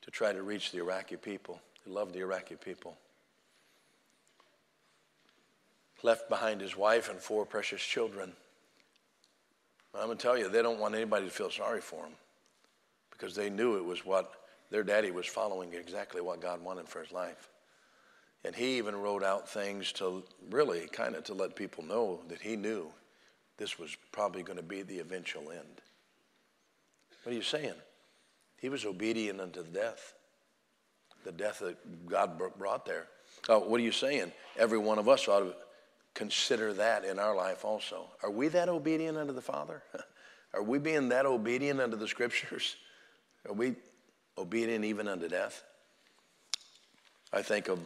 to 0.02 0.12
try 0.12 0.32
to 0.34 0.42
reach 0.42 0.72
the 0.72 0.80
Iraqi 0.80 1.18
people. 1.18 1.60
He 1.84 1.92
loved 1.92 2.14
the 2.14 2.20
Iraqi 2.20 2.56
people 2.56 2.98
left 6.04 6.30
behind 6.30 6.62
his 6.62 6.78
wife 6.78 7.10
and 7.10 7.20
four 7.20 7.46
precious 7.46 7.82
children. 7.82 8.34
I'm 10.00 10.06
going 10.06 10.18
to 10.18 10.22
tell 10.22 10.38
you, 10.38 10.50
they 10.50 10.62
don't 10.62 10.80
want 10.80 10.96
anybody 10.96 11.26
to 11.26 11.32
feel 11.32 11.50
sorry 11.50 11.82
for 11.82 12.04
them 12.04 12.14
because 13.12 13.36
they 13.36 13.50
knew 13.50 13.78
it 13.78 13.86
was 13.86 14.06
what 14.06 14.32
their 14.70 14.84
daddy 14.84 15.12
was 15.12 15.26
following 15.26 15.74
exactly 15.74 16.22
what 16.22 16.42
God 16.42 16.62
wanted 16.62 16.88
for 16.88 17.02
his 17.02 17.12
life. 17.12 17.50
And 18.46 18.56
he 18.56 18.78
even 18.78 18.96
wrote 18.96 19.24
out 19.24 19.50
things 19.50 19.92
to 19.94 20.24
really 20.50 20.88
kind 20.92 21.16
of 21.16 21.24
to 21.26 21.34
let 21.34 21.56
people 21.56 21.84
know 21.84 22.22
that 22.30 22.42
he 22.42 22.56
knew 22.56 22.90
this 23.58 23.80
was 23.80 23.98
probably 24.12 24.44
going 24.44 24.58
to 24.58 24.64
be 24.64 24.84
the 24.84 25.00
eventual 25.00 25.52
end. 25.52 25.82
What 27.24 27.32
are 27.32 27.36
you 27.36 27.42
saying? 27.42 27.74
He 28.58 28.70
was 28.70 28.86
obedient 28.86 29.42
unto 29.42 29.64
death, 29.64 30.14
the 31.24 31.32
death 31.32 31.60
that 31.60 32.08
God 32.08 32.40
brought 32.58 32.86
there. 32.86 33.08
Oh, 33.50 33.60
what 33.60 33.80
are 33.80 33.84
you 33.84 33.92
saying? 33.92 34.32
Every 34.58 34.78
one 34.78 35.00
of 35.00 35.10
us 35.10 35.28
ought 35.28 35.40
to 35.42 35.56
consider 36.18 36.74
that 36.74 37.06
in 37.06 37.20
our 37.20 37.36
life 37.36 37.64
also. 37.64 38.08
Are 38.24 38.32
we 38.32 38.48
that 38.48 38.70
obedient 38.70 39.20
unto 39.20 39.34
the 39.34 39.42
Father? 39.42 39.84
Are 40.54 40.64
we 40.64 40.80
being 40.80 41.10
that 41.10 41.28
obedient 41.28 41.80
unto 41.80 41.96
the 41.96 42.08
Scriptures? 42.08 42.76
Are 43.48 43.54
we 43.54 43.76
obedient 44.36 44.84
even 44.84 45.08
unto 45.08 45.30
death? 45.30 45.64
I 47.32 47.44
think 47.44 47.68
of 47.68 47.80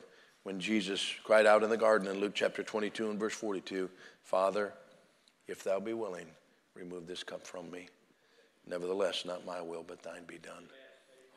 when 0.43 0.61
Jesus 0.61 1.13
cried 1.25 1.45
out 1.45 1.61
in 1.61 1.69
the 1.69 1.75
garden 1.75 2.07
in 2.07 2.21
Luke 2.21 2.31
chapter 2.33 2.63
22 2.63 3.09
and 3.09 3.19
verse 3.19 3.33
42 3.33 3.89
Father, 4.23 4.71
if 5.47 5.61
thou 5.65 5.81
be 5.81 5.93
willing, 5.93 6.27
remove 6.73 7.07
this 7.07 7.23
cup 7.23 7.45
from 7.45 7.69
me. 7.69 7.89
Nevertheless, 8.65 9.25
not 9.25 9.45
my 9.45 9.61
will, 9.61 9.83
but 9.85 10.03
thine 10.03 10.23
be 10.25 10.37
done. 10.37 10.63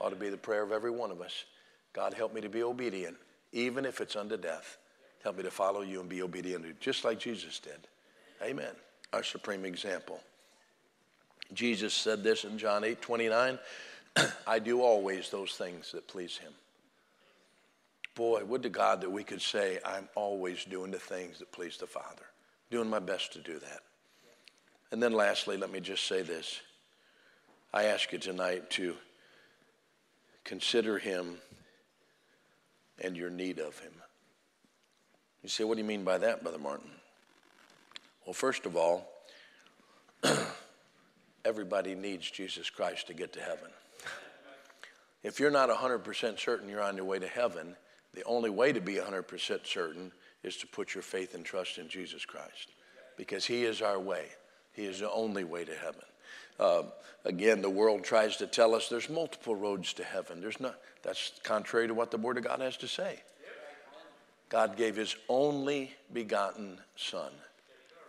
Ought 0.01 0.11
to 0.11 0.17
be 0.17 0.29
the 0.29 0.37
prayer 0.37 0.63
of 0.63 0.71
every 0.71 0.93
one 0.93 1.11
of 1.11 1.21
us. 1.21 1.45
God, 1.93 2.15
help 2.15 2.33
me 2.33 2.41
to 2.41 2.49
be 2.49 2.63
obedient, 2.63 3.17
even 3.53 3.85
if 3.85 4.01
it's 4.01 4.15
unto 4.15 4.37
death. 4.37 4.79
Help 5.25 5.39
me 5.39 5.43
to 5.43 5.51
follow 5.51 5.81
you 5.81 6.01
and 6.01 6.09
be 6.09 6.23
obedient, 6.23 6.63
to 6.63 6.69
you, 6.69 6.75
just 6.79 7.03
like 7.03 7.19
Jesus 7.19 7.59
did. 7.59 7.89
Amen. 8.43 8.73
Our 9.15 9.23
supreme 9.23 9.65
example. 9.65 10.21
Jesus 11.55 11.95
said 11.95 12.23
this 12.23 12.45
in 12.45 12.59
John 12.59 12.85
8 12.85 13.01
29 13.01 13.59
I 14.47 14.59
do 14.59 14.83
always 14.83 15.31
those 15.31 15.53
things 15.53 15.93
that 15.93 16.07
please 16.07 16.37
him. 16.37 16.53
Boy, 18.15 18.45
would 18.45 18.63
to 18.63 18.69
God 18.69 19.01
that 19.01 19.11
we 19.11 19.25
could 19.25 19.43
say, 19.43 19.81
I'm 19.85 20.09
always 20.15 20.65
doing 20.65 20.91
the 20.91 20.99
things 20.99 21.39
that 21.41 21.51
please 21.51 21.79
the 21.79 21.87
Father, 21.87 22.27
doing 22.71 22.89
my 22.89 23.01
best 23.01 23.33
to 23.33 23.41
do 23.41 23.59
that. 23.59 23.81
And 24.93 25.03
then 25.03 25.13
lastly, 25.13 25.57
let 25.57 25.73
me 25.73 25.81
just 25.81 26.07
say 26.07 26.23
this. 26.23 26.61
I 27.73 27.85
ask 27.85 28.13
you 28.13 28.19
tonight 28.19 28.71
to 28.71 28.95
consider 30.45 30.99
him 30.99 31.39
and 33.01 33.17
your 33.17 33.31
need 33.31 33.59
of 33.59 33.77
him. 33.81 33.93
You 35.45 35.51
say, 35.51 35.63
what 35.63 35.75
do 35.75 35.83
you 35.83 35.87
mean 35.87 36.05
by 36.05 36.17
that, 36.17 36.43
Brother 36.43 36.59
Martin? 36.59 36.89
Well, 38.25 38.33
first 38.33 38.65
of 38.65 38.77
all, 38.77 39.07
everybody 41.45 41.95
needs 41.95 42.31
Jesus 42.31 42.71
Christ 42.71 43.09
to 43.09 43.15
get 43.15 43.35
to 43.35 43.41
heaven. 43.41 43.69
If 45.23 45.39
you're 45.39 45.51
not 45.51 45.69
100% 45.69 46.41
certain 46.41 46.69
you're 46.71 46.83
on 46.83 46.97
your 46.97 47.05
way 47.05 47.19
to 47.19 47.29
heaven, 47.29 47.77
the 48.15 48.25
only 48.25 48.49
way 48.49 48.73
to 48.73 48.81
be 48.81 48.95
100% 48.95 49.67
certain 49.67 50.13
is 50.43 50.57
to 50.57 50.67
put 50.67 50.95
your 50.95 51.03
faith 51.03 51.35
and 51.35 51.45
trust 51.45 51.77
in 51.77 51.91
Jesus 51.91 52.25
Christ 52.25 52.71
because 53.19 53.45
He 53.45 53.65
is 53.65 53.83
our 53.83 54.01
way. 54.01 54.29
He 54.73 54.87
is 54.87 55.01
the 55.01 55.11
only 55.11 55.45
way 55.45 55.67
to 55.67 55.75
heaven. 55.75 56.05
Uh, 56.59 56.83
again, 57.27 57.61
the 57.61 57.69
world 57.69 58.03
tries 58.03 58.39
to 58.39 58.47
tell 58.47 58.75
us 58.75 58.89
there's 58.89 59.11
multiple 59.11 59.55
roads 59.55 59.93
to 59.95 60.05
heaven. 60.05 60.41
There's 60.41 60.61
not. 60.61 60.79
That's 61.03 61.33
contrary 61.43 61.89
to 61.89 61.95
what 61.95 62.11
the 62.11 62.17
Word 62.17 62.39
of 62.39 62.45
God 62.45 62.61
has 62.61 62.79
to 62.79 62.89
say. 62.89 63.21
God 64.49 64.77
gave 64.77 64.97
his 64.97 65.17
only 65.29 65.93
begotten 66.13 66.79
Son 66.97 67.33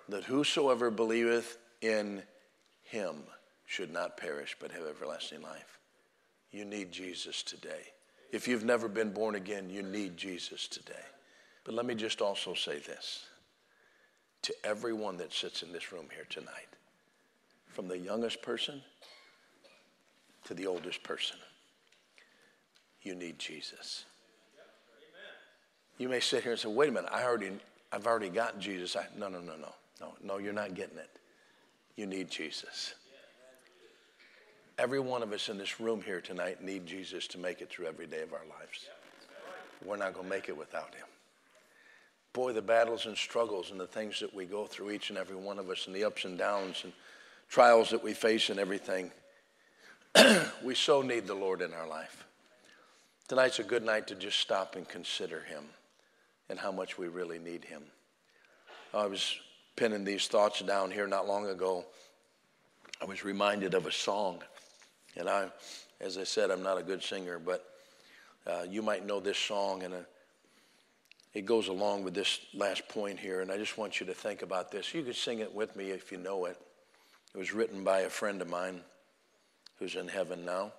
that 0.10 0.24
whosoever 0.24 0.91
believeth 0.91 1.58
in 1.82 2.21
him 2.84 3.15
should 3.65 3.91
not 3.91 4.17
perish 4.17 4.56
but 4.60 4.71
have 4.71 4.86
everlasting 4.86 5.41
life. 5.41 5.80
You 6.52 6.65
need 6.65 6.91
Jesus 6.91 7.41
today. 7.43 7.91
If 8.32 8.48
you've 8.48 8.63
never 8.63 8.88
been 8.88 9.12
born 9.12 9.36
again, 9.36 9.69
you 9.69 9.82
need 9.82 10.17
Jesus 10.17 10.67
today. 10.67 10.93
But 11.63 11.74
let 11.74 11.86
me 11.86 11.95
just 11.95 12.21
also 12.21 12.54
say 12.54 12.80
this 12.80 13.26
to 14.43 14.54
everyone 14.63 15.17
that 15.17 15.34
sits 15.34 15.63
in 15.63 15.71
this 15.71 15.91
room 15.91 16.06
here 16.13 16.28
tonight, 16.30 16.67
from 17.65 17.88
the 17.88 17.98
youngest 17.98 18.43
person 18.43 18.82
to 20.45 20.54
the 20.54 20.67
oldest 20.67 21.02
person, 21.02 21.38
you 23.02 23.15
need 23.15 23.39
Jesus. 23.39 24.06
You 25.97 26.10
may 26.10 26.19
sit 26.19 26.43
here 26.43 26.51
and 26.51 26.60
say, 26.60 26.67
wait 26.67 26.89
a 26.89 26.91
minute, 26.91 27.10
I 27.12 27.23
already, 27.23 27.51
I've 27.91 28.05
already 28.05 28.29
gotten 28.29 28.60
Jesus. 28.60 28.95
I, 28.95 29.05
no, 29.17 29.29
no, 29.29 29.39
no, 29.39 29.55
no. 29.55 29.73
No, 30.01 30.13
no, 30.21 30.38
you're 30.38 30.53
not 30.53 30.73
getting 30.73 30.97
it. 30.97 31.10
You 31.95 32.05
need 32.05 32.29
Jesus. 32.29 32.95
Every 34.77 34.99
one 34.99 35.23
of 35.23 35.31
us 35.31 35.47
in 35.47 35.58
this 35.58 35.79
room 35.79 36.01
here 36.01 36.19
tonight 36.19 36.62
need 36.62 36.86
Jesus 36.86 37.27
to 37.27 37.38
make 37.38 37.62
it 37.62 37.69
through 37.69 37.86
every 37.86 38.08
day 38.08 38.21
of 38.21 38.34
our 38.34 38.43
lives. 38.60 38.89
We're 39.86 39.95
not 39.95 40.13
going 40.13 40.25
to 40.25 40.29
make 40.29 40.49
it 40.49 40.58
without 40.58 40.93
him. 40.93 41.08
Boy, 42.34 42.51
the 42.51 42.62
battles 42.62 43.05
and 43.05 43.15
struggles 43.15 43.71
and 43.71 43.79
the 43.79 43.88
things 43.88 44.19
that 44.19 44.34
we 44.34 44.43
go 44.43 44.65
through, 44.65 44.91
each 44.91 45.10
and 45.10 45.17
every 45.17 45.38
one 45.38 45.58
of 45.60 45.69
us, 45.69 45.88
and 45.88 45.95
the 45.95 46.03
ups 46.03 46.25
and 46.25 46.38
downs 46.38 46.81
and 46.84 46.91
trials 47.47 47.89
that 47.91 48.03
we 48.03 48.13
face 48.13 48.49
and 48.49 48.60
everything, 48.60 49.12
we 50.63 50.75
so 50.75 51.01
need 51.01 51.25
the 51.27 51.34
Lord 51.34 51.62
in 51.62 51.73
our 51.73 51.88
life. 51.88 52.25
Tonight's 53.29 53.60
a 53.60 53.63
good 53.63 53.84
night 53.84 54.08
to 54.08 54.15
just 54.15 54.39
stop 54.39 54.75
and 54.75 54.88
consider 54.89 55.39
him 55.39 55.63
and 56.49 56.60
how 56.60 56.71
much 56.71 56.97
we 56.97 57.08
really 57.08 57.39
need 57.39 57.65
him. 57.65 57.84
I 58.93 59.08
was 59.08 59.36
pinning 59.75 60.03
these 60.03 60.27
thoughts 60.27 60.62
down 60.62 60.91
here 60.91 61.08
not 61.08 61.27
long 61.27 61.47
ago. 61.47 61.86
I 63.01 63.05
was 63.05 63.23
reminded 63.23 63.73
of 63.73 63.86
a 63.86 63.91
song 63.91 64.41
and 65.17 65.29
I, 65.29 65.47
as 66.01 66.17
I 66.17 66.23
said, 66.23 66.51
I'm 66.51 66.63
not 66.63 66.77
a 66.77 66.84
good 66.84 67.01
singer, 67.01 67.39
but 67.39 67.65
uh, 68.45 68.65
you 68.69 68.81
might 68.81 69.05
know 69.05 69.19
this 69.19 69.38
song, 69.38 69.84
and 69.84 69.93
uh, 69.93 69.99
it 71.34 71.45
goes 71.45 71.67
along 71.67 72.03
with 72.03 72.13
this 72.13 72.39
last 72.53 72.88
point 72.89 73.19
here. 73.19 73.41
And 73.41 73.51
I 73.51 73.58
just 73.58 73.77
want 73.77 73.99
you 73.99 74.05
to 74.08 74.13
think 74.13 74.41
about 74.41 74.71
this. 74.71 74.93
You 74.93 75.03
could 75.03 75.15
sing 75.15 75.39
it 75.39 75.53
with 75.53 75.75
me 75.75 75.91
if 75.91 76.12
you 76.12 76.17
know 76.17 76.45
it. 76.45 76.58
It 77.34 77.38
was 77.38 77.53
written 77.53 77.84
by 77.84 78.01
a 78.01 78.10
friend 78.10 78.41
of 78.41 78.49
mine 78.49 78.81
who's 79.79 79.95
in 79.95 80.08
heaven 80.08 80.45
now, 80.45 80.71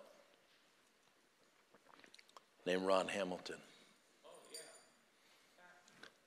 named 2.67 2.87
Ron 2.87 3.09
Hamilton. 3.09 3.57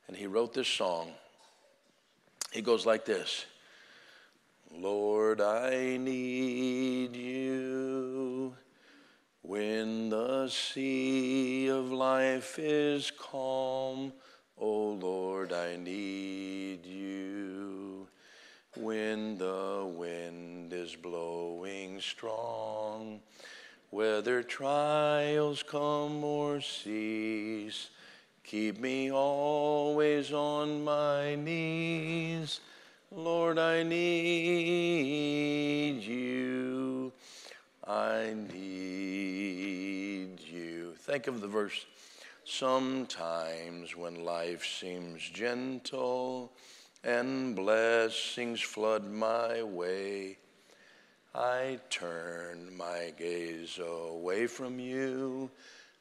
And 0.10 0.18
he 0.18 0.26
wrote 0.26 0.56
this 0.56 0.68
song. 0.68 1.12
He 2.52 2.64
goes 2.64 2.84
like 2.84 3.06
this. 3.06 3.46
Lord, 4.76 5.40
I 5.40 5.98
need 5.98 7.16
you 7.16 8.56
when 9.44 10.10
the 10.10 10.48
sea 10.50 11.68
of 11.68 11.92
life 11.92 12.58
is 12.58 13.12
calm. 13.12 14.12
Oh 14.58 14.94
Lord, 14.94 15.54
I 15.54 15.76
need 15.76 16.88
you 16.88 18.08
when 18.76 19.38
the 19.38 19.88
wind 19.96 20.74
is 20.74 20.96
blowing 20.96 22.02
strong. 22.02 23.20
Whether 23.92 24.42
trials 24.42 25.62
come 25.62 26.24
or 26.24 26.62
cease, 26.62 27.90
keep 28.50 28.80
me 28.80 29.12
always 29.12 30.34
on 30.34 30.84
my 30.84 31.36
knees 31.36 32.60
Lord, 33.12 33.58
I 33.58 33.82
need 33.82 34.44
you. 36.04 37.12
I 37.88 38.36
need 38.54 40.40
you. 40.40 40.94
Think 40.96 41.26
of 41.26 41.42
the 41.42 41.48
verse. 41.48 41.88
Sometimes 42.46 43.98
when 43.98 44.24
life 44.24 44.64
seems 44.64 45.28
gentle 45.28 46.52
and 47.04 47.56
blessings 47.56 48.62
flood 48.62 49.10
my 49.10 49.64
way, 49.64 50.38
I 51.34 51.80
turn 51.90 52.78
my 52.78 53.12
gaze 53.18 53.80
away 53.80 54.46
from 54.46 54.80
you 54.80 55.50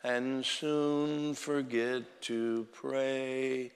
and 0.04 0.44
soon 0.44 1.34
forget 1.34 2.22
to 2.22 2.66
pray. 2.72 3.72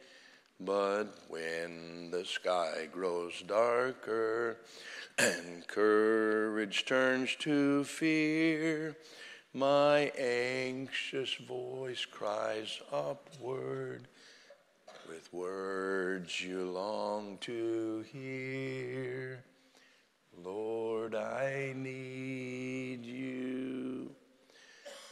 But 0.61 1.07
when 1.29 2.11
the 2.11 2.25
sky 2.25 2.89
grows 2.93 3.43
darker 3.43 4.59
and 5.19 5.67
courage 5.67 6.85
turns 6.85 7.35
to 7.41 7.85
fear, 7.85 8.97
my 9.53 10.13
anxious 10.17 11.35
voice 11.35 12.05
cries 12.05 12.81
upward 12.93 14.07
with 15.09 15.33
words 15.33 16.41
you 16.41 16.71
long 16.71 17.39
to 17.41 18.05
hear. 18.13 19.43
Lord, 20.43 21.15
I 21.15 21.75
need 21.77 22.72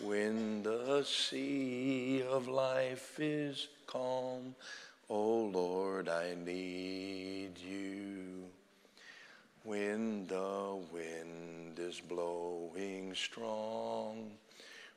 when 0.02 0.62
the 0.62 1.02
sea 1.04 2.22
of 2.28 2.48
life 2.48 3.18
is 3.18 3.68
calm 3.86 4.54
Oh 5.12 5.50
Lord, 5.52 6.08
I 6.08 6.36
need 6.46 7.58
you 7.58 8.44
when 9.64 10.28
the 10.28 10.78
wind 10.92 11.80
is 11.80 12.00
blowing 12.00 13.12
strong, 13.16 14.30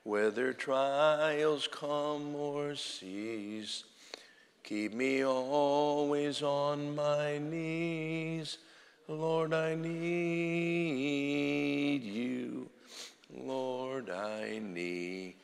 whether 0.03 0.53
trials 0.53 1.67
come 1.67 2.35
or 2.35 2.75
cease. 2.75 3.85
Keep 4.63 4.93
me 4.93 5.25
always 5.25 6.43
on 6.43 6.93
my 6.93 7.39
knees. 7.39 8.59
Lord, 9.07 9.51
I 9.51 9.73
need 9.73 10.03
you. 12.03 12.69
Lord, 13.35 14.09
I 14.09 14.59
need 14.59 15.35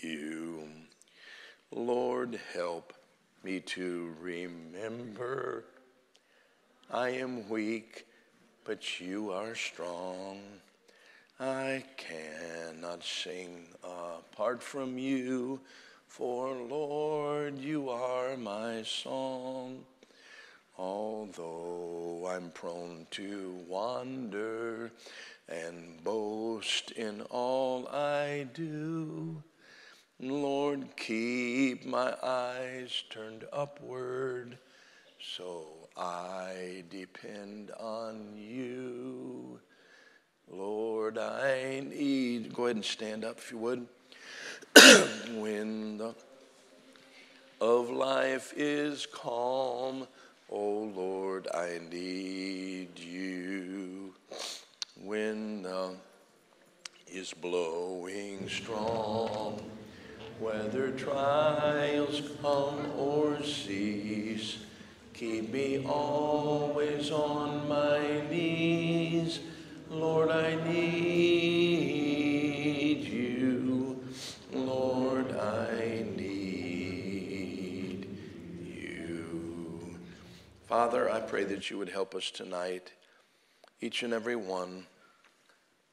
you. 0.00 0.68
Lord, 1.70 2.40
help 2.54 2.94
me 3.44 3.60
to 3.60 4.14
remember 4.20 5.64
I 6.90 7.10
am 7.10 7.48
weak, 7.50 8.06
but 8.64 8.98
you 8.98 9.30
are 9.30 9.54
strong. 9.54 10.40
I 11.38 11.84
cannot 11.98 13.04
sing 13.04 13.66
apart 13.84 14.62
from 14.62 14.96
you, 14.96 15.60
for 16.06 16.54
Lord, 16.54 17.58
you 17.58 17.90
are 17.90 18.38
my 18.38 18.82
song. 18.84 19.84
Although 20.78 22.28
I'm 22.30 22.50
prone 22.50 23.08
to 23.12 23.64
wander 23.66 24.92
and 25.48 26.02
boast 26.04 26.92
in 26.92 27.22
all 27.22 27.88
I 27.88 28.46
do, 28.54 29.42
Lord, 30.20 30.96
keep 30.96 31.84
my 31.84 32.14
eyes 32.22 33.02
turned 33.10 33.44
upward 33.52 34.58
so 35.20 35.66
I 35.96 36.84
depend 36.90 37.72
on 37.72 38.36
you. 38.36 39.58
Lord, 40.50 41.18
I 41.18 41.82
need, 41.84 42.54
go 42.54 42.64
ahead 42.64 42.76
and 42.76 42.84
stand 42.84 43.24
up 43.24 43.38
if 43.38 43.50
you 43.50 43.58
would. 43.58 43.86
when 45.34 45.98
the 45.98 46.14
of 47.60 47.90
life 47.90 48.52
is 48.56 49.06
calm, 49.06 50.06
oh 50.50 50.92
Lord, 50.94 51.48
I 51.54 51.80
need 51.90 52.98
you. 52.98 54.14
When 55.02 55.62
the 55.62 55.94
is 57.10 57.32
blowing 57.32 58.48
strong 58.48 59.62
whether 60.38 60.92
trials 60.92 62.22
come 62.40 62.92
or 62.96 63.42
cease, 63.42 64.58
keep 65.12 65.52
me 65.52 65.84
always 65.84 67.10
on 67.10 67.68
my 67.68 68.22
knees. 68.30 69.40
Lord, 69.90 70.30
I 70.30 70.54
need 70.70 72.07
Father, 80.68 81.10
I 81.10 81.20
pray 81.20 81.44
that 81.44 81.70
you 81.70 81.78
would 81.78 81.88
help 81.88 82.14
us 82.14 82.30
tonight, 82.30 82.92
each 83.80 84.02
and 84.02 84.12
every 84.12 84.36
one, 84.36 84.84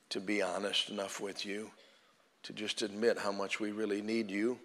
to 0.09 0.19
be 0.19 0.41
honest 0.41 0.89
enough 0.89 1.21
with 1.21 1.45
you 1.45 1.71
to 2.43 2.51
just 2.51 2.81
admit 2.81 3.17
how 3.17 3.31
much 3.31 3.61
we 3.61 3.71
really 3.71 4.01
need 4.01 4.29
you, 4.29 4.59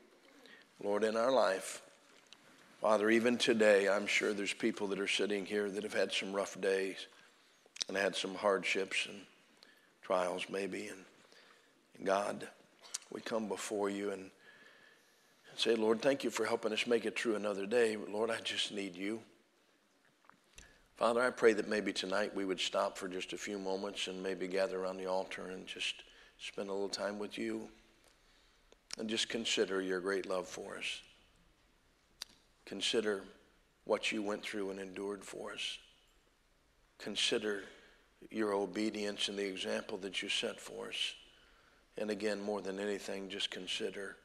Lord, 0.83 1.05
in 1.05 1.17
our 1.17 1.31
life. 1.31 1.81
Father, 2.81 3.09
even 3.09 3.39
today, 3.39 3.89
I'm 3.89 4.09
sure 4.09 4.33
there's 4.33 4.53
people 4.53 4.89
that 4.89 4.99
are 4.99 5.07
sitting 5.07 5.47
here 5.47 5.71
that 5.71 5.85
have 5.85 5.95
had 5.95 6.13
some 6.13 6.33
rough 6.33 6.61
days 6.61 7.07
and 7.87 7.97
had 7.97 8.17
some 8.17 8.35
hardships 8.35 9.07
and 9.09 9.21
trials, 10.03 10.45
maybe. 10.51 10.89
And, 10.89 12.05
God, 12.05 12.49
we 13.13 13.21
come 13.21 13.47
before 13.47 13.89
you 13.89 14.11
and 14.11 14.33
say, 15.55 15.77
Lord, 15.77 16.03
thank 16.03 16.25
you 16.25 16.31
for 16.31 16.47
helping 16.47 16.73
us 16.73 16.89
make 16.89 17.07
it 17.07 17.17
through 17.17 17.37
another 17.37 17.65
day. 17.65 17.97
Lord, 17.97 18.33
I 18.33 18.41
just 18.41 18.73
need 18.73 18.97
you. 18.97 19.21
Father, 21.01 21.23
I 21.23 21.31
pray 21.31 21.55
that 21.55 21.67
maybe 21.67 21.95
tonight 21.95 22.37
we 22.37 22.45
would 22.45 22.61
stop 22.61 22.99
for 22.99 23.09
just 23.09 23.33
a 23.33 23.39
few 23.39 23.59
moments 23.59 24.07
and 24.07 24.23
maybe 24.23 24.47
gather 24.47 24.79
around 24.79 24.99
the 24.99 25.07
altar 25.07 25.47
and 25.47 25.67
just 25.67 25.95
spend 26.39 26.69
a 26.69 26.73
little 26.73 26.91
time 26.91 27.19
with 27.19 27.39
you 27.39 27.71
and 28.99 29.09
just 29.09 29.31
consider 29.31 29.81
your 29.81 30.01
great 30.01 30.29
love 30.29 30.47
for 30.47 30.77
us. 30.77 31.01
Consider 32.67 33.23
what 33.87 34.13
you 34.13 34.23
went 34.23 34.43
through 34.43 34.73
and 34.73 34.79
endured 34.79 35.25
for 35.25 35.55
us. 35.55 35.79
Consider 36.99 37.63
your 38.31 38.53
obedience 38.53 39.29
and 39.29 39.39
the 39.39 39.49
example 39.49 39.97
that 39.97 40.21
you 40.21 40.29
set 40.29 40.61
for 40.61 40.89
us. 40.89 41.15
And 41.97 42.11
again, 42.11 42.43
more 42.43 42.61
than 42.61 42.79
anything, 42.79 43.31
just 43.31 43.51
consider 43.51 44.17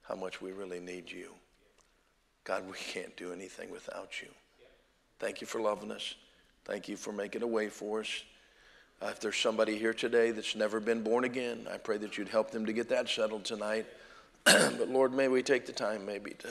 how 0.00 0.14
much 0.14 0.40
we 0.40 0.52
really 0.52 0.80
need 0.80 1.10
you. 1.10 1.34
God, 2.44 2.66
we 2.66 2.78
can't 2.78 3.14
do 3.18 3.34
anything 3.34 3.70
without 3.70 4.22
you. 4.22 4.28
Thank 5.20 5.42
you 5.42 5.46
for 5.46 5.60
loving 5.60 5.92
us. 5.92 6.14
Thank 6.64 6.88
you 6.88 6.96
for 6.96 7.12
making 7.12 7.42
a 7.42 7.46
way 7.46 7.68
for 7.68 8.00
us. 8.00 8.24
Uh, 9.02 9.08
if 9.08 9.20
there's 9.20 9.36
somebody 9.36 9.78
here 9.78 9.94
today 9.94 10.30
that's 10.30 10.56
never 10.56 10.80
been 10.80 11.02
born 11.02 11.24
again, 11.24 11.66
I 11.72 11.76
pray 11.76 11.98
that 11.98 12.18
you'd 12.18 12.28
help 12.28 12.50
them 12.50 12.66
to 12.66 12.72
get 12.72 12.88
that 12.88 13.08
settled 13.08 13.44
tonight. 13.44 13.86
but 14.44 14.88
Lord, 14.88 15.12
may 15.12 15.28
we 15.28 15.42
take 15.42 15.66
the 15.66 15.72
time 15.72 16.04
maybe 16.06 16.32
to 16.38 16.48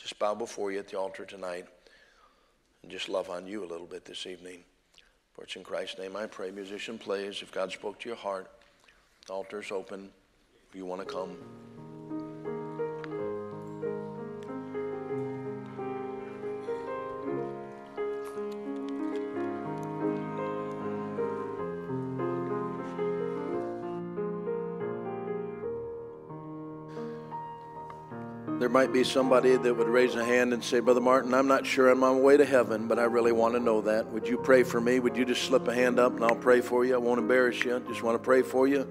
just 0.00 0.18
bow 0.18 0.34
before 0.34 0.72
you 0.72 0.80
at 0.80 0.88
the 0.88 0.98
altar 0.98 1.24
tonight 1.24 1.66
and 2.82 2.90
just 2.90 3.08
love 3.08 3.30
on 3.30 3.46
you 3.46 3.64
a 3.64 3.66
little 3.66 3.86
bit 3.86 4.04
this 4.04 4.26
evening. 4.26 4.64
For 5.34 5.44
it's 5.44 5.54
in 5.54 5.62
Christ's 5.62 5.98
name 5.98 6.16
I 6.16 6.26
pray. 6.26 6.50
Musician 6.50 6.98
plays. 6.98 7.40
If 7.40 7.52
God 7.52 7.70
spoke 7.70 8.00
to 8.00 8.08
your 8.08 8.18
heart, 8.18 8.50
the 9.26 9.32
altar's 9.32 9.70
open. 9.70 10.10
If 10.68 10.76
you 10.76 10.86
want 10.86 11.06
to 11.06 11.06
come. 11.06 11.36
Might 28.72 28.90
be 28.90 29.04
somebody 29.04 29.56
that 29.56 29.74
would 29.74 29.86
raise 29.86 30.14
a 30.14 30.24
hand 30.24 30.54
and 30.54 30.64
say, 30.64 30.80
Brother 30.80 31.00
Martin, 31.00 31.34
I'm 31.34 31.46
not 31.46 31.66
sure 31.66 31.90
I'm 31.90 32.02
on 32.02 32.16
my 32.16 32.20
way 32.20 32.38
to 32.38 32.44
heaven, 32.46 32.88
but 32.88 32.98
I 32.98 33.04
really 33.04 33.30
want 33.30 33.52
to 33.52 33.60
know 33.60 33.82
that. 33.82 34.06
Would 34.08 34.26
you 34.26 34.38
pray 34.38 34.62
for 34.62 34.80
me? 34.80 34.98
Would 34.98 35.14
you 35.14 35.26
just 35.26 35.42
slip 35.42 35.68
a 35.68 35.74
hand 35.74 36.00
up 36.00 36.14
and 36.14 36.24
I'll 36.24 36.34
pray 36.34 36.62
for 36.62 36.84
you? 36.84 36.94
I 36.94 36.98
won't 36.98 37.20
embarrass 37.20 37.62
you. 37.62 37.84
Just 37.86 38.02
want 38.02 38.14
to 38.14 38.18
pray 38.18 38.40
for 38.40 38.66
you. 38.66 38.88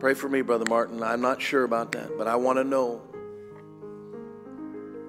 Pray 0.00 0.14
for 0.14 0.28
me, 0.28 0.42
Brother 0.42 0.64
Martin. 0.68 1.02
I'm 1.04 1.20
not 1.20 1.40
sure 1.40 1.62
about 1.62 1.92
that, 1.92 2.18
but 2.18 2.26
I 2.26 2.34
want 2.34 2.58
to 2.58 2.64
know 2.64 3.00